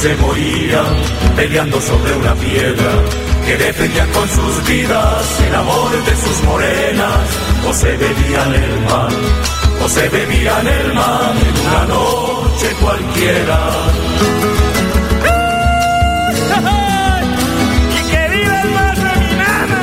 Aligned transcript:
Se 0.00 0.16
morían 0.16 0.96
peleando 1.36 1.78
sobre 1.78 2.16
una 2.16 2.34
piedra, 2.34 2.90
que 3.44 3.56
defendían 3.58 4.10
con 4.12 4.26
sus 4.30 4.66
vidas 4.66 5.40
el 5.46 5.54
amor 5.54 5.90
de 5.90 6.16
sus 6.16 6.42
morenas, 6.44 7.20
o 7.68 7.74
se 7.74 7.98
bebían 7.98 8.54
el 8.54 8.80
mal, 8.88 9.14
o 9.84 9.88
se 9.90 10.08
bebían 10.08 10.66
el 10.66 10.94
mal 10.94 11.36
en 11.36 11.66
una 11.66 11.84
noche 11.84 12.68
cualquiera. 12.80 13.58
¡Y 17.92 18.00
que 18.10 18.28
viva 18.34 18.62
el 18.62 18.70
mar 18.70 18.96
de 18.96 19.12
mi 19.20 19.32
nana! 19.36 19.80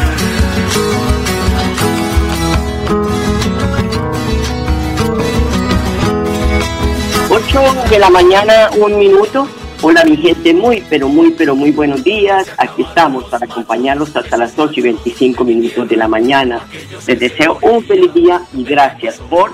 Ocho 7.30 7.62
de 7.88 8.00
la 8.00 8.10
mañana, 8.10 8.72
un 8.80 8.98
minuto. 8.98 9.48
Hola 9.84 10.04
mi 10.06 10.18
gente, 10.18 10.54
muy 10.54 10.84
pero 10.90 11.08
muy 11.08 11.32
pero 11.38 11.56
muy 11.56 11.72
buenos 11.72 12.04
días. 12.04 12.52
Aquí 12.58 12.82
estamos 12.82 13.26
para 13.26 13.46
acompañarlos 13.46 14.16
hasta 14.16 14.36
las 14.38 14.58
8 14.58 14.74
y 14.80 14.84
25 14.84 15.44
minutos 15.44 15.88
de 15.88 15.96
la 15.96 16.08
mañana. 16.08 16.62
Les 17.08 17.20
deseo 17.20 17.58
un 17.62 17.84
feliz 17.84 18.14
día 18.14 18.42
y 18.54 18.64
gracias 18.64 19.20
por 19.30 19.52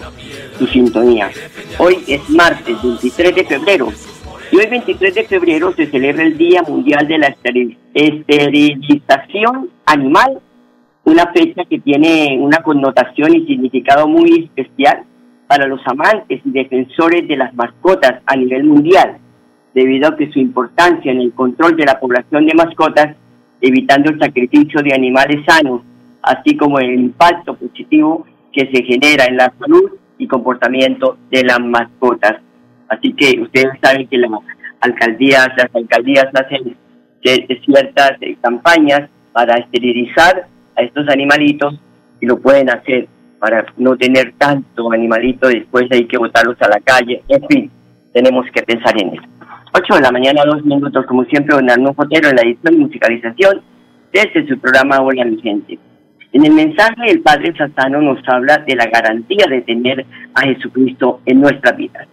su 0.58 0.66
sintonía. 0.68 1.30
Hoy 1.78 1.98
es 2.08 2.28
martes 2.30 2.82
23 2.82 3.36
de 3.36 3.44
febrero 3.44 3.90
y 4.52 4.58
hoy 4.58 4.68
23 4.68 5.14
de 5.16 5.24
febrero 5.26 5.74
se 5.76 5.88
celebra 5.88 6.24
el 6.24 6.38
Día 6.38 6.64
Mundial 6.64 7.08
de 7.08 7.18
la 7.18 7.36
Esteril- 7.36 7.78
Esterilización 7.94 9.70
Animal, 9.86 10.40
una 11.04 11.28
fecha 11.34 11.64
que 11.70 11.80
tiene 11.80 12.38
una 12.40 12.60
connotación 12.60 13.36
y 13.36 13.46
significado 13.46 14.08
muy 14.08 14.50
especial 14.56 15.04
para 15.48 15.68
los 15.68 15.82
amantes 15.86 16.40
y 16.46 16.50
defensores 16.52 17.28
de 17.28 17.36
las 17.36 17.54
mascotas 17.54 18.22
a 18.26 18.36
nivel 18.36 18.64
mundial, 18.64 19.18
debido 19.74 20.10
a 20.10 20.16
que 20.16 20.32
su 20.32 20.40
importancia 20.40 21.12
en 21.12 21.22
el 21.22 21.34
control 21.34 21.76
de 21.76 21.86
la 21.86 22.00
población 22.00 22.46
de 22.46 22.54
mascotas, 22.54 23.16
evitando 23.62 24.12
el 24.12 24.20
sacrificio 24.20 24.82
de 24.82 24.94
animales 24.94 25.44
sanos, 25.48 25.82
así 26.22 26.56
como 26.56 26.80
el 26.80 26.94
impacto 26.94 27.56
positivo 27.56 28.26
que 28.52 28.70
se 28.72 28.84
genera 28.84 29.26
en 29.26 29.38
la 29.38 29.52
salud 29.60 29.92
y 30.18 30.28
comportamiento 30.28 31.18
de 31.32 31.44
las 31.44 31.60
mascotas. 31.60 32.38
Así 32.88 33.14
que 33.14 33.42
ustedes 33.42 33.80
saben 33.82 34.08
que 34.08 34.18
las 34.18 34.32
alcaldías, 34.82 35.50
las 35.58 35.74
alcaldías 35.74 36.28
hacen 36.34 36.76
ciertas 37.66 38.12
eh, 38.22 38.36
campañas 38.42 39.10
para 39.32 39.56
esterilizar 39.56 40.48
a 40.76 40.82
estos 40.82 41.08
animalitos 41.10 41.80
y 42.20 42.26
lo 42.26 42.40
pueden 42.40 42.70
hacer 42.70 43.08
para 43.40 43.66
no 43.78 43.98
tener 43.98 44.34
tanto 44.38 44.92
animalito 44.92 45.50
después 45.50 45.86
hay 45.92 46.06
que 46.06 46.18
botarlos 46.18 46.56
a 46.62 46.70
la 46.70 46.80
calle. 46.80 47.24
En 47.28 47.46
fin, 47.48 47.72
tenemos 48.14 48.46
que 48.54 48.62
pensar 48.64 48.94
en 49.02 49.10
eso. 49.10 49.33
8 49.76 49.96
de 49.96 50.02
la 50.02 50.12
mañana, 50.12 50.44
dos 50.46 50.64
minutos, 50.64 51.04
como 51.08 51.26
siempre, 51.26 51.56
don 51.56 51.68
Arnulfo 51.68 52.04
Fotero 52.04 52.30
en 52.30 52.36
la 52.36 52.44
edición 52.44 52.76
y 52.76 52.78
musicalización 52.78 53.62
desde 54.14 54.48
su 54.48 54.60
programa 54.60 55.00
Hola 55.02 55.26
mi 55.26 55.42
gente. 55.42 55.80
En 56.32 56.46
el 56.46 56.54
mensaje, 56.54 57.10
el 57.10 57.22
Padre 57.22 57.54
Satano 57.58 58.00
nos 58.00 58.20
habla 58.28 58.60
de 58.60 58.76
la 58.76 58.86
garantía 58.86 59.48
de 59.50 59.62
tener 59.62 60.06
a 60.36 60.42
Jesucristo 60.42 61.22
en 61.26 61.42
nuestra 61.42 61.72
vida. 61.72 62.06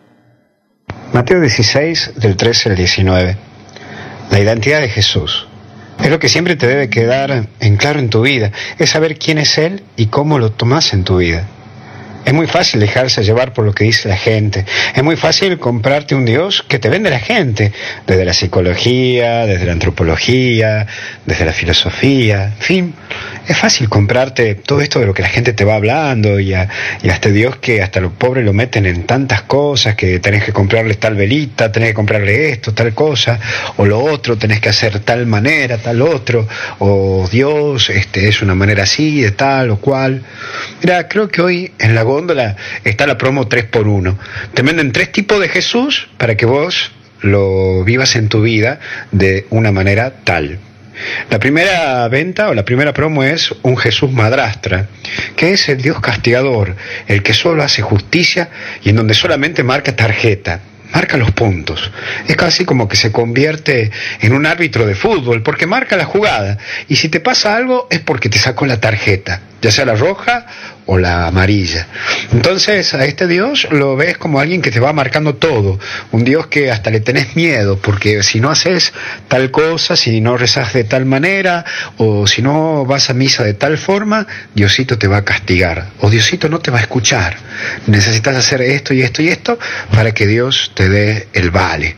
Mateo 1.12 1.40
16, 1.40 2.20
del 2.20 2.36
13 2.36 2.70
al 2.70 2.76
19. 2.76 3.36
La 4.30 4.40
identidad 4.40 4.80
de 4.80 4.88
Jesús. 4.88 5.46
Es 6.02 6.10
lo 6.10 6.18
que 6.18 6.30
siempre 6.30 6.56
te 6.56 6.66
debe 6.66 6.88
quedar 6.88 7.46
en 7.60 7.76
claro 7.76 7.98
en 7.98 8.08
tu 8.08 8.22
vida. 8.22 8.52
Es 8.78 8.90
saber 8.90 9.18
quién 9.18 9.36
es 9.36 9.58
Él 9.58 9.82
y 9.96 10.06
cómo 10.06 10.38
lo 10.38 10.50
tomas 10.50 10.94
en 10.94 11.04
tu 11.04 11.18
vida. 11.18 11.46
Es 12.24 12.34
muy 12.34 12.46
fácil 12.46 12.80
dejarse 12.80 13.22
llevar 13.22 13.52
por 13.52 13.64
lo 13.64 13.72
que 13.72 13.84
dice 13.84 14.08
la 14.08 14.16
gente. 14.16 14.64
Es 14.94 15.02
muy 15.02 15.16
fácil 15.16 15.58
comprarte 15.58 16.14
un 16.14 16.24
Dios 16.24 16.62
que 16.66 16.78
te 16.78 16.88
vende 16.88 17.10
la 17.10 17.18
gente, 17.18 17.72
desde 18.06 18.24
la 18.24 18.34
psicología, 18.34 19.46
desde 19.46 19.66
la 19.66 19.72
antropología, 19.72 20.86
desde 21.24 21.44
la 21.44 21.52
filosofía, 21.52 22.44
en 22.44 22.58
fin. 22.58 22.94
Es 23.48 23.58
fácil 23.58 23.88
comprarte 23.88 24.54
todo 24.54 24.80
esto 24.80 25.00
de 25.00 25.06
lo 25.06 25.14
que 25.14 25.22
la 25.22 25.28
gente 25.28 25.52
te 25.52 25.64
va 25.64 25.74
hablando 25.74 26.38
y 26.38 26.54
a, 26.54 26.68
y 27.02 27.08
a 27.08 27.14
este 27.14 27.32
Dios 27.32 27.56
que 27.56 27.82
hasta 27.82 28.00
los 28.00 28.12
pobres 28.12 28.44
lo 28.44 28.52
meten 28.52 28.86
en 28.86 29.04
tantas 29.04 29.42
cosas, 29.42 29.94
que 29.96 30.20
tenés 30.20 30.44
que 30.44 30.52
comprarle 30.52 30.94
tal 30.94 31.14
velita, 31.14 31.72
tenés 31.72 31.90
que 31.90 31.94
comprarle 31.94 32.50
esto, 32.50 32.72
tal 32.72 32.94
cosa, 32.94 33.40
o 33.76 33.86
lo 33.86 33.98
otro, 34.00 34.36
tenés 34.36 34.60
que 34.60 34.68
hacer 34.68 35.00
tal 35.00 35.26
manera, 35.26 35.78
tal 35.78 36.02
otro, 36.02 36.46
o 36.78 37.28
Dios 37.30 37.90
este, 37.90 38.28
es 38.28 38.42
una 38.42 38.54
manera 38.54 38.84
así, 38.84 39.22
de 39.22 39.32
tal 39.32 39.70
o 39.70 39.76
cual. 39.78 40.22
Mira, 40.82 41.08
creo 41.08 41.28
que 41.28 41.42
hoy 41.42 41.72
en 41.78 41.94
la 41.94 42.02
góndola 42.02 42.56
está 42.84 43.06
la 43.06 43.18
promo 43.18 43.48
3x1. 43.48 44.16
Te 44.54 44.62
venden 44.62 44.92
tres 44.92 45.12
tipos 45.12 45.40
de 45.40 45.48
Jesús 45.48 46.08
para 46.18 46.36
que 46.36 46.46
vos 46.46 46.92
lo 47.22 47.84
vivas 47.84 48.16
en 48.16 48.28
tu 48.28 48.42
vida 48.42 48.80
de 49.12 49.46
una 49.50 49.72
manera 49.72 50.12
tal. 50.24 50.58
La 51.30 51.38
primera 51.38 52.06
venta 52.08 52.48
o 52.48 52.54
la 52.54 52.64
primera 52.64 52.92
promo 52.92 53.22
es 53.22 53.54
un 53.62 53.76
Jesús 53.76 54.10
madrastra, 54.10 54.88
que 55.36 55.52
es 55.52 55.68
el 55.68 55.80
Dios 55.80 56.00
castigador, 56.00 56.76
el 57.06 57.22
que 57.22 57.34
solo 57.34 57.62
hace 57.62 57.82
justicia 57.82 58.50
y 58.82 58.90
en 58.90 58.96
donde 58.96 59.14
solamente 59.14 59.62
marca 59.62 59.94
tarjeta, 59.94 60.60
marca 60.92 61.16
los 61.16 61.30
puntos. 61.30 61.90
Es 62.26 62.36
casi 62.36 62.64
como 62.64 62.88
que 62.88 62.96
se 62.96 63.12
convierte 63.12 63.90
en 64.20 64.32
un 64.32 64.46
árbitro 64.46 64.86
de 64.86 64.94
fútbol, 64.94 65.42
porque 65.42 65.66
marca 65.66 65.96
la 65.96 66.04
jugada. 66.04 66.58
Y 66.88 66.96
si 66.96 67.08
te 67.08 67.20
pasa 67.20 67.56
algo 67.56 67.86
es 67.90 68.00
porque 68.00 68.28
te 68.28 68.38
sacó 68.38 68.66
la 68.66 68.80
tarjeta, 68.80 69.40
ya 69.62 69.70
sea 69.70 69.84
la 69.84 69.94
roja 69.94 70.46
o 70.86 70.98
la 70.98 71.26
amarilla. 71.26 71.86
Entonces 72.32 72.94
a 72.94 73.04
este 73.04 73.26
Dios 73.26 73.68
lo 73.70 73.96
ves 73.96 74.18
como 74.18 74.40
alguien 74.40 74.62
que 74.62 74.70
te 74.70 74.80
va 74.80 74.92
marcando 74.92 75.34
todo, 75.36 75.78
un 76.10 76.24
Dios 76.24 76.48
que 76.48 76.70
hasta 76.70 76.90
le 76.90 77.00
tenés 77.00 77.36
miedo, 77.36 77.78
porque 77.78 78.22
si 78.22 78.40
no 78.40 78.50
haces 78.50 78.92
tal 79.28 79.50
cosa, 79.50 79.96
si 79.96 80.20
no 80.20 80.36
rezas 80.36 80.72
de 80.72 80.84
tal 80.84 81.04
manera, 81.04 81.64
o 81.96 82.26
si 82.26 82.42
no 82.42 82.84
vas 82.86 83.10
a 83.10 83.14
misa 83.14 83.44
de 83.44 83.54
tal 83.54 83.78
forma, 83.78 84.26
Diosito 84.54 84.98
te 84.98 85.06
va 85.06 85.18
a 85.18 85.24
castigar, 85.24 85.90
o 86.00 86.10
Diosito 86.10 86.48
no 86.48 86.58
te 86.58 86.70
va 86.70 86.78
a 86.78 86.82
escuchar. 86.82 87.36
Necesitas 87.86 88.36
hacer 88.36 88.62
esto 88.62 88.94
y 88.94 89.02
esto 89.02 89.22
y 89.22 89.28
esto 89.28 89.58
para 89.94 90.12
que 90.12 90.26
Dios 90.26 90.72
te 90.74 90.88
dé 90.88 91.28
el 91.32 91.50
vale. 91.50 91.96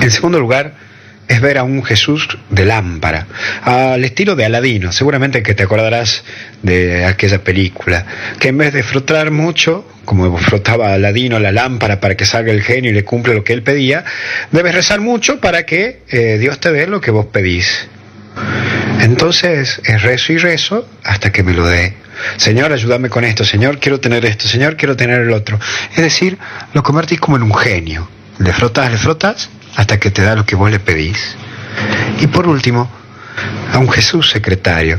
En 0.00 0.10
segundo 0.10 0.38
lugar, 0.40 0.87
es 1.28 1.40
ver 1.42 1.58
a 1.58 1.62
un 1.62 1.84
Jesús 1.84 2.26
de 2.48 2.64
lámpara, 2.64 3.26
al 3.62 4.02
estilo 4.04 4.34
de 4.34 4.46
Aladino, 4.46 4.92
seguramente 4.92 5.42
que 5.42 5.54
te 5.54 5.62
acordarás 5.62 6.24
de 6.62 7.04
aquella 7.04 7.44
película, 7.44 8.04
que 8.40 8.48
en 8.48 8.58
vez 8.58 8.72
de 8.72 8.82
frotar 8.82 9.30
mucho, 9.30 9.86
como 10.06 10.36
frotaba 10.38 10.94
Aladino 10.94 11.38
la 11.38 11.52
lámpara 11.52 12.00
para 12.00 12.16
que 12.16 12.24
salga 12.24 12.50
el 12.50 12.62
genio 12.62 12.90
y 12.90 12.94
le 12.94 13.04
cumple 13.04 13.34
lo 13.34 13.44
que 13.44 13.52
él 13.52 13.62
pedía, 13.62 14.04
debes 14.50 14.74
rezar 14.74 15.00
mucho 15.00 15.38
para 15.38 15.66
que 15.66 16.00
eh, 16.08 16.38
Dios 16.38 16.58
te 16.60 16.72
dé 16.72 16.86
lo 16.86 17.00
que 17.00 17.10
vos 17.10 17.26
pedís. 17.26 17.88
Entonces 19.00 19.80
es 19.84 20.02
rezo 20.02 20.32
y 20.32 20.38
rezo 20.38 20.88
hasta 21.04 21.30
que 21.30 21.42
me 21.42 21.52
lo 21.52 21.66
dé. 21.66 21.94
Señor, 22.36 22.72
ayúdame 22.72 23.08
con 23.10 23.24
esto. 23.24 23.44
Señor, 23.44 23.78
quiero 23.78 24.00
tener 24.00 24.24
esto. 24.24 24.48
Señor, 24.48 24.76
quiero 24.76 24.96
tener 24.96 25.20
el 25.20 25.30
otro. 25.30 25.58
Es 25.92 26.02
decir, 26.02 26.36
lo 26.72 26.82
convertís 26.82 27.20
como 27.20 27.36
en 27.36 27.44
un 27.44 27.54
genio. 27.54 28.08
le 28.38 28.52
frotas, 28.52 28.90
le 28.90 28.98
frotas, 28.98 29.50
hasta 29.78 30.00
que 30.00 30.10
te 30.10 30.22
da 30.22 30.34
lo 30.34 30.44
que 30.44 30.56
vos 30.56 30.70
le 30.72 30.80
pedís. 30.80 31.36
Y 32.20 32.26
por 32.26 32.48
último, 32.48 32.90
a 33.72 33.78
un 33.78 33.88
Jesús 33.88 34.28
secretario, 34.28 34.98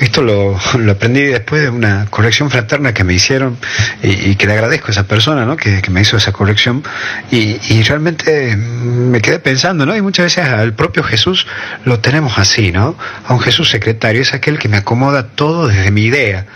esto 0.00 0.22
lo, 0.22 0.56
aprendí 0.90 1.22
después 1.22 1.62
de 1.62 1.70
una 1.70 2.06
corrección 2.10 2.50
fraterna 2.50 2.94
que 2.94 3.04
me 3.04 3.14
hicieron 3.14 3.58
y, 4.02 4.36
que 4.36 4.46
le 4.46 4.52
agradezco 4.52 4.88
a 4.88 4.90
esa 4.90 5.06
persona 5.06 5.44
¿no? 5.44 5.56
que, 5.56 5.82
me 5.90 6.02
hizo 6.02 6.16
esa 6.16 6.32
corrección 6.32 6.82
y, 7.30 7.58
realmente 7.82 8.56
me 8.56 9.20
quedé 9.22 9.38
pensando, 9.38 9.86
¿no? 9.86 9.96
Y 9.96 10.02
muchas 10.02 10.26
veces 10.26 10.44
al 10.44 10.74
propio 10.74 11.02
Jesús 11.02 11.46
lo 11.84 12.00
tenemos 12.00 12.36
así, 12.38 12.70
¿no? 12.70 12.96
A 13.26 13.32
un 13.32 13.40
Jesús 13.40 13.70
secretario, 13.70 14.20
es 14.20 14.34
aquel 14.34 14.58
que 14.58 14.68
me 14.68 14.76
acomoda 14.76 15.28
todo 15.28 15.68
desde 15.68 15.90
mi 15.90 16.02
idea, 16.02 16.46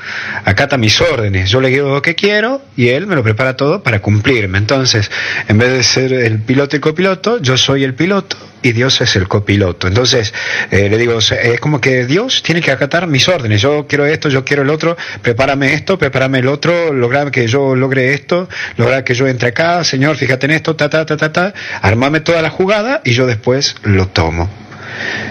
acata 0.45 0.77
mis 0.77 1.01
órdenes, 1.01 1.49
yo 1.49 1.61
le 1.61 1.69
digo 1.69 1.89
lo 1.89 2.03
que 2.03 2.15
quiero 2.15 2.61
y 2.77 2.89
él 2.89 3.07
me 3.07 3.15
lo 3.15 3.23
prepara 3.23 3.57
todo 3.57 3.83
para 3.83 4.01
cumplirme. 4.01 4.59
Entonces, 4.59 5.11
en 5.49 5.59
vez 5.59 5.73
de 5.73 5.83
ser 5.83 6.13
el 6.13 6.41
piloto 6.41 6.77
y 6.77 6.81
copiloto, 6.81 7.41
yo 7.41 7.57
soy 7.57 7.85
el 7.85 7.95
piloto 7.95 8.37
y 8.63 8.73
Dios 8.73 9.01
es 9.01 9.17
el 9.17 9.29
copiloto. 9.29 9.89
Entonces, 9.89 10.33
eh, 10.71 10.89
le 10.89 10.99
digo, 10.99 11.19
es 11.19 11.61
como 11.61 11.81
que 11.81 12.07
Dios 12.07 12.43
tiene 12.43 12.61
que 12.61 12.71
acatar 12.71 13.07
mis 13.07 13.29
órdenes. 13.29 13.61
Yo 13.61 13.87
quiero 13.87 14.07
esto, 14.07 14.29
yo 14.29 14.45
quiero 14.45 14.63
el 14.63 14.71
otro, 14.71 14.97
prepárame 15.21 15.75
esto, 15.75 15.99
prepárame 15.99 16.39
el 16.39 16.49
otro, 16.49 16.93
lograr 16.93 17.31
que 17.31 17.47
yo 17.47 17.75
logre 17.75 18.15
esto, 18.15 18.49
lograr 18.77 19.05
que 19.05 19.15
yo 19.15 19.27
entre 19.27 19.49
acá, 19.49 19.85
Señor, 19.85 20.17
fíjate 20.17 20.47
en 20.47 20.53
esto, 20.53 20.77
ta, 20.77 20.89
ta, 20.89 21.05
ta, 21.05 21.17
ta, 21.17 21.33
ta, 21.33 21.55
armame 21.81 22.21
toda 22.21 22.43
la 22.43 22.51
jugada 22.51 23.03
y 23.05 23.13
yo 23.13 23.27
después 23.27 23.77
lo 23.83 24.09
tomo. 24.09 24.49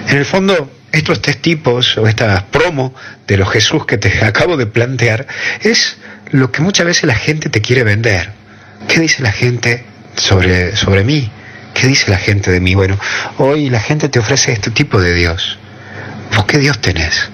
En 0.07 0.17
el 0.17 0.25
fondo, 0.25 0.71
estos 0.91 1.21
tres 1.21 1.37
tipos 1.41 1.97
o 1.97 2.07
esta 2.07 2.45
promo 2.51 2.93
de 3.27 3.37
los 3.37 3.49
Jesús 3.49 3.85
que 3.85 3.97
te 3.97 4.25
acabo 4.25 4.57
de 4.57 4.65
plantear 4.65 5.27
es 5.61 5.97
lo 6.31 6.51
que 6.51 6.61
muchas 6.61 6.85
veces 6.85 7.03
la 7.05 7.15
gente 7.15 7.49
te 7.49 7.61
quiere 7.61 7.83
vender. 7.83 8.31
¿Qué 8.87 8.99
dice 8.99 9.21
la 9.21 9.31
gente 9.31 9.85
sobre, 10.15 10.75
sobre 10.75 11.03
mí? 11.03 11.31
¿Qué 11.73 11.87
dice 11.87 12.11
la 12.11 12.17
gente 12.17 12.51
de 12.51 12.59
mí? 12.59 12.75
Bueno, 12.75 12.97
hoy 13.37 13.69
la 13.69 13.79
gente 13.79 14.09
te 14.09 14.19
ofrece 14.19 14.51
este 14.51 14.71
tipo 14.71 15.01
de 15.01 15.13
Dios. 15.13 15.57
¿Vos 16.35 16.45
qué 16.45 16.57
Dios 16.57 16.79
tenés? 16.79 17.29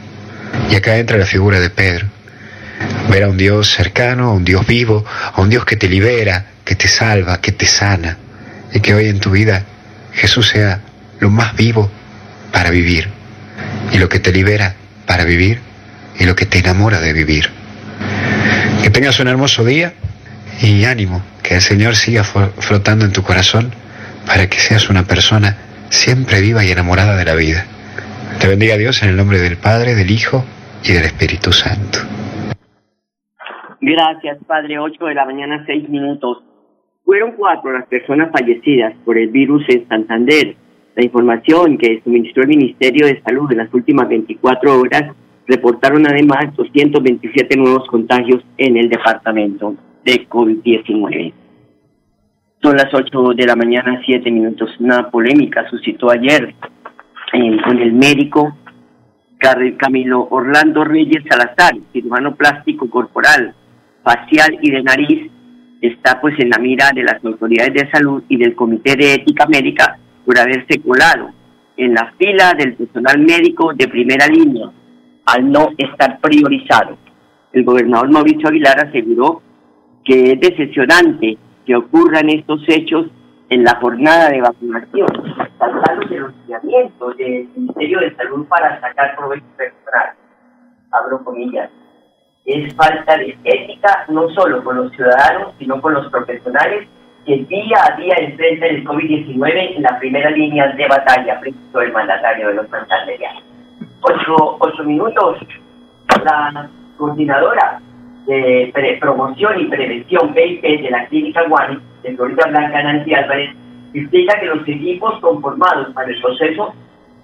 Y 0.69 0.75
acá 0.75 0.97
entra 0.97 1.17
la 1.17 1.25
figura 1.25 1.59
de 1.59 1.69
Pedro. 1.69 2.07
Ver 3.09 3.23
a 3.23 3.29
un 3.29 3.37
Dios 3.37 3.71
cercano, 3.71 4.29
a 4.29 4.33
un 4.33 4.45
Dios 4.45 4.65
vivo, 4.65 5.03
a 5.33 5.41
un 5.41 5.49
Dios 5.49 5.65
que 5.65 5.75
te 5.75 5.89
libera, 5.89 6.45
que 6.63 6.75
te 6.75 6.87
salva, 6.87 7.41
que 7.41 7.51
te 7.51 7.65
sana. 7.65 8.17
Y 8.73 8.79
que 8.79 8.93
hoy 8.93 9.07
en 9.07 9.19
tu 9.19 9.31
vida 9.31 9.63
Jesús 10.13 10.49
sea 10.49 10.81
lo 11.19 11.29
más 11.29 11.55
vivo 11.55 11.89
para 12.51 12.69
vivir. 12.69 13.09
Y 13.91 13.97
lo 13.97 14.09
que 14.09 14.19
te 14.19 14.31
libera 14.31 14.75
para 15.05 15.23
vivir 15.23 15.59
y 16.19 16.25
lo 16.25 16.35
que 16.35 16.45
te 16.45 16.59
enamora 16.59 16.99
de 16.99 17.13
vivir. 17.13 17.49
Que 18.83 18.89
tengas 18.89 19.19
un 19.19 19.27
hermoso 19.27 19.63
día 19.63 19.93
y 20.61 20.85
ánimo, 20.85 21.23
que 21.43 21.55
el 21.55 21.61
Señor 21.61 21.95
siga 21.95 22.23
flotando 22.23 23.05
en 23.05 23.11
tu 23.11 23.23
corazón 23.23 23.73
para 24.37 24.51
que 24.51 24.59
seas 24.59 24.91
una 24.91 25.01
persona 25.01 25.57
siempre 25.89 26.41
viva 26.41 26.63
y 26.63 26.69
enamorada 26.69 27.17
de 27.17 27.25
la 27.25 27.33
vida. 27.33 27.65
Te 28.39 28.47
bendiga 28.47 28.77
Dios 28.77 29.01
en 29.01 29.09
el 29.09 29.17
nombre 29.17 29.39
del 29.39 29.57
Padre, 29.57 29.95
del 29.95 30.11
Hijo 30.11 30.45
y 30.83 30.93
del 30.93 31.05
Espíritu 31.05 31.51
Santo. 31.51 31.97
Gracias, 33.81 34.37
Padre. 34.45 34.77
8 34.77 35.05
de 35.05 35.15
la 35.15 35.25
mañana, 35.25 35.63
6 35.65 35.89
minutos. 35.89 36.43
Fueron 37.03 37.31
cuatro 37.31 37.73
las 37.73 37.87
personas 37.87 38.31
fallecidas 38.31 38.93
por 39.03 39.17
el 39.17 39.29
virus 39.29 39.63
en 39.69 39.87
Santander. 39.87 40.55
La 40.95 41.03
información 41.03 41.79
que 41.79 41.99
suministró 42.03 42.43
el 42.43 42.49
Ministerio 42.49 43.07
de 43.07 43.19
Salud 43.23 43.51
en 43.51 43.57
las 43.57 43.73
últimas 43.73 44.07
24 44.07 44.79
horas 44.79 45.15
reportaron 45.47 46.05
además 46.05 46.55
227 46.55 47.57
nuevos 47.57 47.87
contagios 47.87 48.43
en 48.59 48.77
el 48.77 48.87
departamento 48.87 49.73
de 50.05 50.29
COVID-19. 50.29 51.33
Son 52.67 52.75
las 52.75 52.93
8 52.93 53.29
de 53.33 53.45
la 53.45 53.55
mañana, 53.55 54.01
7 54.05 54.29
minutos. 54.29 54.69
Una 54.81 55.09
polémica 55.09 55.65
suscitó 55.69 56.11
ayer 56.11 56.53
eh, 57.31 57.57
con 57.63 57.79
el 57.79 57.93
médico 57.93 58.57
Camilo 59.77 60.27
Orlando 60.31 60.83
Reyes 60.83 61.23
Salazar, 61.29 61.75
cirujano 61.93 62.35
plástico 62.35 62.89
corporal, 62.89 63.55
facial 64.03 64.59
y 64.61 64.69
de 64.69 64.83
nariz, 64.83 65.31
está 65.79 66.19
pues 66.19 66.37
en 66.39 66.49
la 66.49 66.57
mira 66.57 66.91
de 66.93 67.03
las 67.03 67.23
autoridades 67.23 67.73
de 67.73 67.89
salud 67.89 68.23
y 68.27 68.35
del 68.35 68.53
Comité 68.53 68.97
de 68.97 69.13
Ética 69.13 69.45
Médica 69.47 69.97
por 70.25 70.37
haberse 70.37 70.81
colado 70.81 71.29
en 71.77 71.93
la 71.93 72.11
fila 72.17 72.53
del 72.53 72.73
personal 72.73 73.17
médico 73.19 73.71
de 73.75 73.87
primera 73.87 74.27
línea 74.27 74.69
al 75.25 75.49
no 75.49 75.69
estar 75.77 76.19
priorizado. 76.19 76.97
El 77.53 77.63
gobernador 77.63 78.11
Mauricio 78.11 78.49
Aguilar 78.49 78.89
aseguró 78.89 79.41
que 80.03 80.33
es 80.33 80.39
decepcionante 80.41 81.37
que 81.67 81.75
ocurran 81.75 82.29
estos 82.29 82.61
hechos 82.67 83.07
en 83.49 83.63
la 83.63 83.75
jornada 83.75 84.29
de 84.29 84.41
vacunación, 84.41 85.07
saltándose 85.59 86.17
los 86.17 86.33
lineamientos 86.37 87.17
del 87.17 87.49
Ministerio 87.55 87.99
de 87.99 88.15
Salud 88.15 88.47
para 88.47 88.79
sacar 88.79 89.15
provecho 89.17 89.45
personal. 89.57 90.15
Abro 90.91 91.23
comillas. 91.25 91.69
Es 92.45 92.73
falta 92.75 93.17
de 93.17 93.37
ética 93.43 94.05
no 94.07 94.29
solo 94.29 94.63
con 94.63 94.77
los 94.77 94.91
ciudadanos, 94.93 95.53
sino 95.59 95.81
con 95.81 95.93
los 95.93 96.09
profesionales 96.09 96.87
que 97.25 97.35
día 97.43 97.77
a 97.83 97.97
día 97.97 98.15
enfrentan 98.17 98.69
el 98.69 98.85
COVID-19 98.85 99.75
en 99.75 99.83
la 99.83 99.99
primera 99.99 100.29
línea 100.31 100.67
de 100.67 100.87
batalla, 100.87 101.41
precisó 101.41 101.81
el 101.81 101.91
mandatario 101.91 102.47
de 102.47 102.53
los 102.53 102.69
santanderianos. 102.69 103.43
Ocho, 104.01 104.57
ocho 104.59 104.83
minutos. 104.85 105.39
La 106.23 106.69
coordinadora 106.97 107.81
de 108.27 108.97
promoción 108.99 109.59
y 109.59 109.65
prevención 109.65 110.33
BIP 110.33 110.61
de 110.61 110.91
la 110.91 111.07
Clínica 111.07 111.43
Guani 111.47 111.79
de 112.03 112.15
Florida 112.15 112.43
Blanca, 112.47 112.83
Nancy 112.83 113.13
Álvarez, 113.13 113.55
explica 113.93 114.39
que 114.39 114.45
los 114.47 114.67
equipos 114.67 115.19
conformados 115.21 115.93
para 115.93 116.09
el 116.09 116.21
proceso 116.21 116.73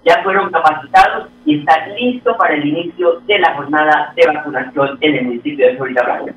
ya 0.04 0.22
fueron 0.22 0.50
capacitados 0.50 1.28
y 1.44 1.60
están 1.60 1.94
listos 1.94 2.36
para 2.38 2.54
el 2.54 2.66
inicio 2.66 3.20
de 3.26 3.38
la 3.38 3.54
jornada 3.54 4.12
de 4.16 4.26
vacunación 4.26 4.98
en 5.00 5.14
el 5.14 5.24
municipio 5.26 5.66
de 5.66 5.76
Florida 5.76 6.02
Blanca. 6.04 6.34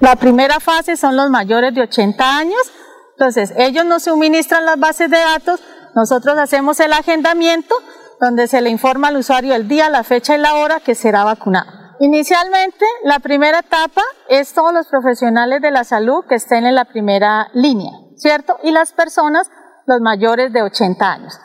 La 0.00 0.16
primera 0.16 0.60
fase 0.60 0.96
son 0.96 1.16
los 1.16 1.30
mayores 1.30 1.74
de 1.74 1.82
80 1.82 2.38
años, 2.38 2.72
entonces 3.16 3.54
ellos 3.56 3.84
nos 3.84 4.04
suministran 4.04 4.64
las 4.66 4.78
bases 4.78 5.08
de 5.08 5.18
datos, 5.18 5.62
nosotros 5.94 6.36
hacemos 6.36 6.80
el 6.80 6.92
agendamiento 6.92 7.74
donde 8.20 8.48
se 8.48 8.60
le 8.60 8.70
informa 8.70 9.08
al 9.08 9.16
usuario 9.16 9.54
el 9.54 9.68
día, 9.68 9.88
la 9.88 10.02
fecha 10.02 10.36
y 10.36 10.40
la 10.40 10.56
hora 10.56 10.80
que 10.80 10.94
será 10.94 11.24
vacunado. 11.24 11.83
Inicialmente, 12.00 12.84
la 13.04 13.20
primera 13.20 13.60
etapa 13.60 14.02
es 14.28 14.52
todos 14.52 14.72
los 14.72 14.88
profesionales 14.88 15.62
de 15.62 15.70
la 15.70 15.84
salud 15.84 16.24
que 16.28 16.34
estén 16.34 16.66
en 16.66 16.74
la 16.74 16.86
primera 16.86 17.48
línea, 17.54 17.92
¿cierto? 18.16 18.58
Y 18.62 18.72
las 18.72 18.92
personas, 18.92 19.50
los 19.86 20.00
mayores 20.00 20.52
de 20.52 20.62
80 20.62 21.10
años. 21.12 21.38